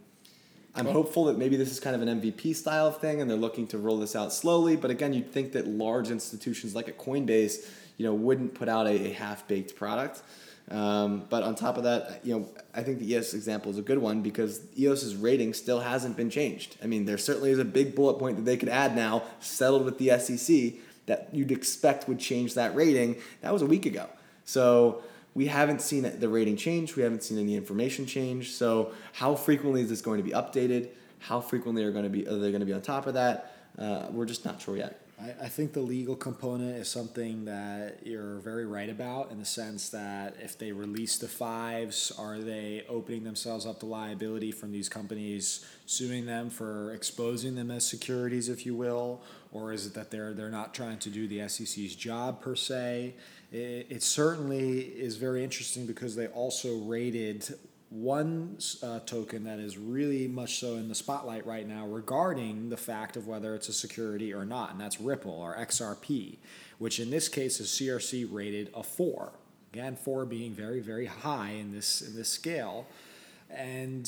[0.74, 3.66] I'm hopeful that maybe this is kind of an MVP style thing and they're looking
[3.68, 4.76] to roll this out slowly.
[4.76, 8.86] But again, you'd think that large institutions like a Coinbase, you know, wouldn't put out
[8.86, 10.22] a, a half baked product.
[10.70, 13.82] Um, but on top of that, you know, I think the EOS example is a
[13.82, 16.76] good one because EOS's rating still hasn't been changed.
[16.82, 19.84] I mean, there certainly is a big bullet point that they could add now, settled
[19.84, 23.16] with the SEC, that you'd expect would change that rating.
[23.40, 24.06] That was a week ago.
[24.44, 25.02] So
[25.34, 26.96] we haven't seen the rating change.
[26.96, 28.50] We haven't seen any information change.
[28.50, 30.88] So how frequently is this going to be updated?
[31.20, 33.54] How frequently are going to be are they going to be on top of that?
[33.78, 35.00] Uh, we're just not sure yet.
[35.20, 39.44] I, I think the legal component is something that you're very right about in the
[39.44, 44.72] sense that if they release the fives, are they opening themselves up to liability from
[44.72, 49.94] these companies suing them for exposing them as securities, if you will, or is it
[49.94, 53.14] that they're they're not trying to do the SEC's job per se?
[53.50, 57.48] It, it certainly is very interesting because they also rated
[57.90, 62.76] one uh, token that is really much so in the spotlight right now regarding the
[62.76, 66.36] fact of whether it's a security or not, and that's Ripple or XRP,
[66.78, 69.32] which in this case is CRC rated a four.
[69.72, 72.86] Again, four being very, very high in this in this scale.
[73.50, 74.06] And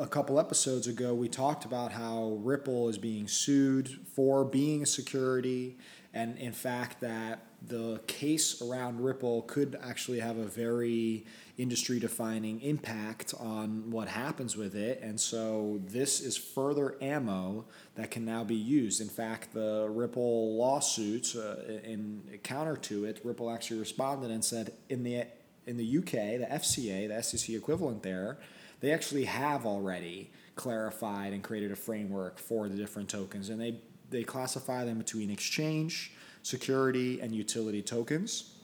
[0.00, 4.86] a couple episodes ago, we talked about how Ripple is being sued for being a
[4.86, 5.78] security,
[6.12, 11.24] and in fact, that the case around Ripple could actually have a very
[11.62, 15.00] industry defining impact on what happens with it.
[15.00, 19.00] And so this is further ammo that can now be used.
[19.00, 24.72] In fact, the Ripple lawsuit, uh, in counter to it, Ripple actually responded and said
[24.88, 25.24] in the
[25.64, 28.38] in the UK, the FCA, the SEC equivalent there,
[28.80, 33.76] they actually have already clarified and created a framework for the different tokens, and they
[34.10, 38.56] they classify them between exchange, security, and utility tokens.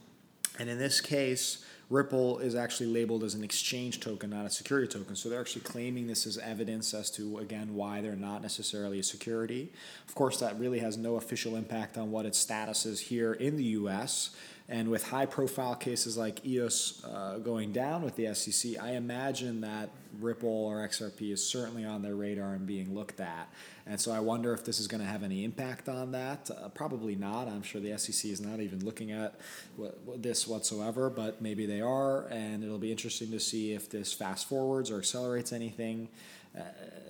[0.59, 4.87] And in this case, Ripple is actually labeled as an exchange token, not a security
[4.87, 5.17] token.
[5.17, 9.03] So they're actually claiming this as evidence as to, again, why they're not necessarily a
[9.03, 9.73] security.
[10.07, 13.57] Of course, that really has no official impact on what its status is here in
[13.57, 14.31] the US.
[14.71, 19.63] And with high profile cases like EOS uh, going down with the SEC, I imagine
[19.63, 19.89] that
[20.21, 23.51] Ripple or XRP is certainly on their radar and being looked at.
[23.87, 26.51] And so I wonder if this is going to have any impact on that.
[26.51, 27.49] Uh, probably not.
[27.49, 29.41] I'm sure the SEC is not even looking at
[30.17, 32.27] this whatsoever, but maybe they are.
[32.27, 36.09] And it'll be interesting to see if this fast forwards or accelerates anything.
[36.59, 36.63] Uh,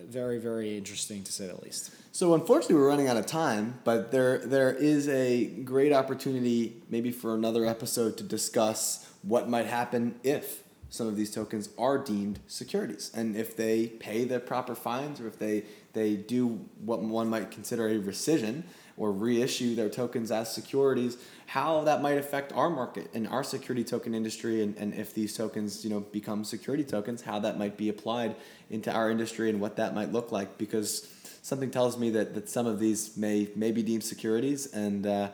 [0.09, 1.91] very, very interesting to say the least.
[2.13, 7.11] So unfortunately, we're running out of time, but there there is a great opportunity maybe
[7.11, 12.41] for another episode to discuss what might happen if some of these tokens are deemed
[12.47, 17.29] securities and if they pay the proper fines or if they they do what one
[17.29, 18.63] might consider a rescission
[18.99, 23.85] or reissue their tokens as securities how that might affect our market and our security
[23.85, 27.77] token industry and, and if these tokens you know become security tokens how that might
[27.77, 28.35] be applied
[28.71, 31.09] into our industry and what that might look like because
[31.43, 35.29] something tells me that, that some of these may may be deemed securities and uh,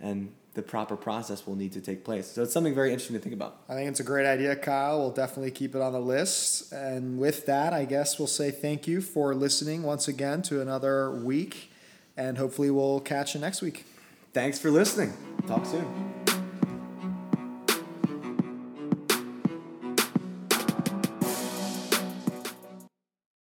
[0.00, 2.26] and the proper process will need to take place.
[2.26, 3.62] So it's something very interesting to think about.
[3.68, 4.98] I think it's a great idea, Kyle.
[4.98, 6.72] We'll definitely keep it on the list.
[6.72, 11.10] And with that, I guess we'll say thank you for listening once again to another
[11.12, 11.69] week.
[12.16, 13.84] And hopefully, we'll catch you next week.
[14.32, 15.12] Thanks for listening.
[15.46, 16.19] Talk soon.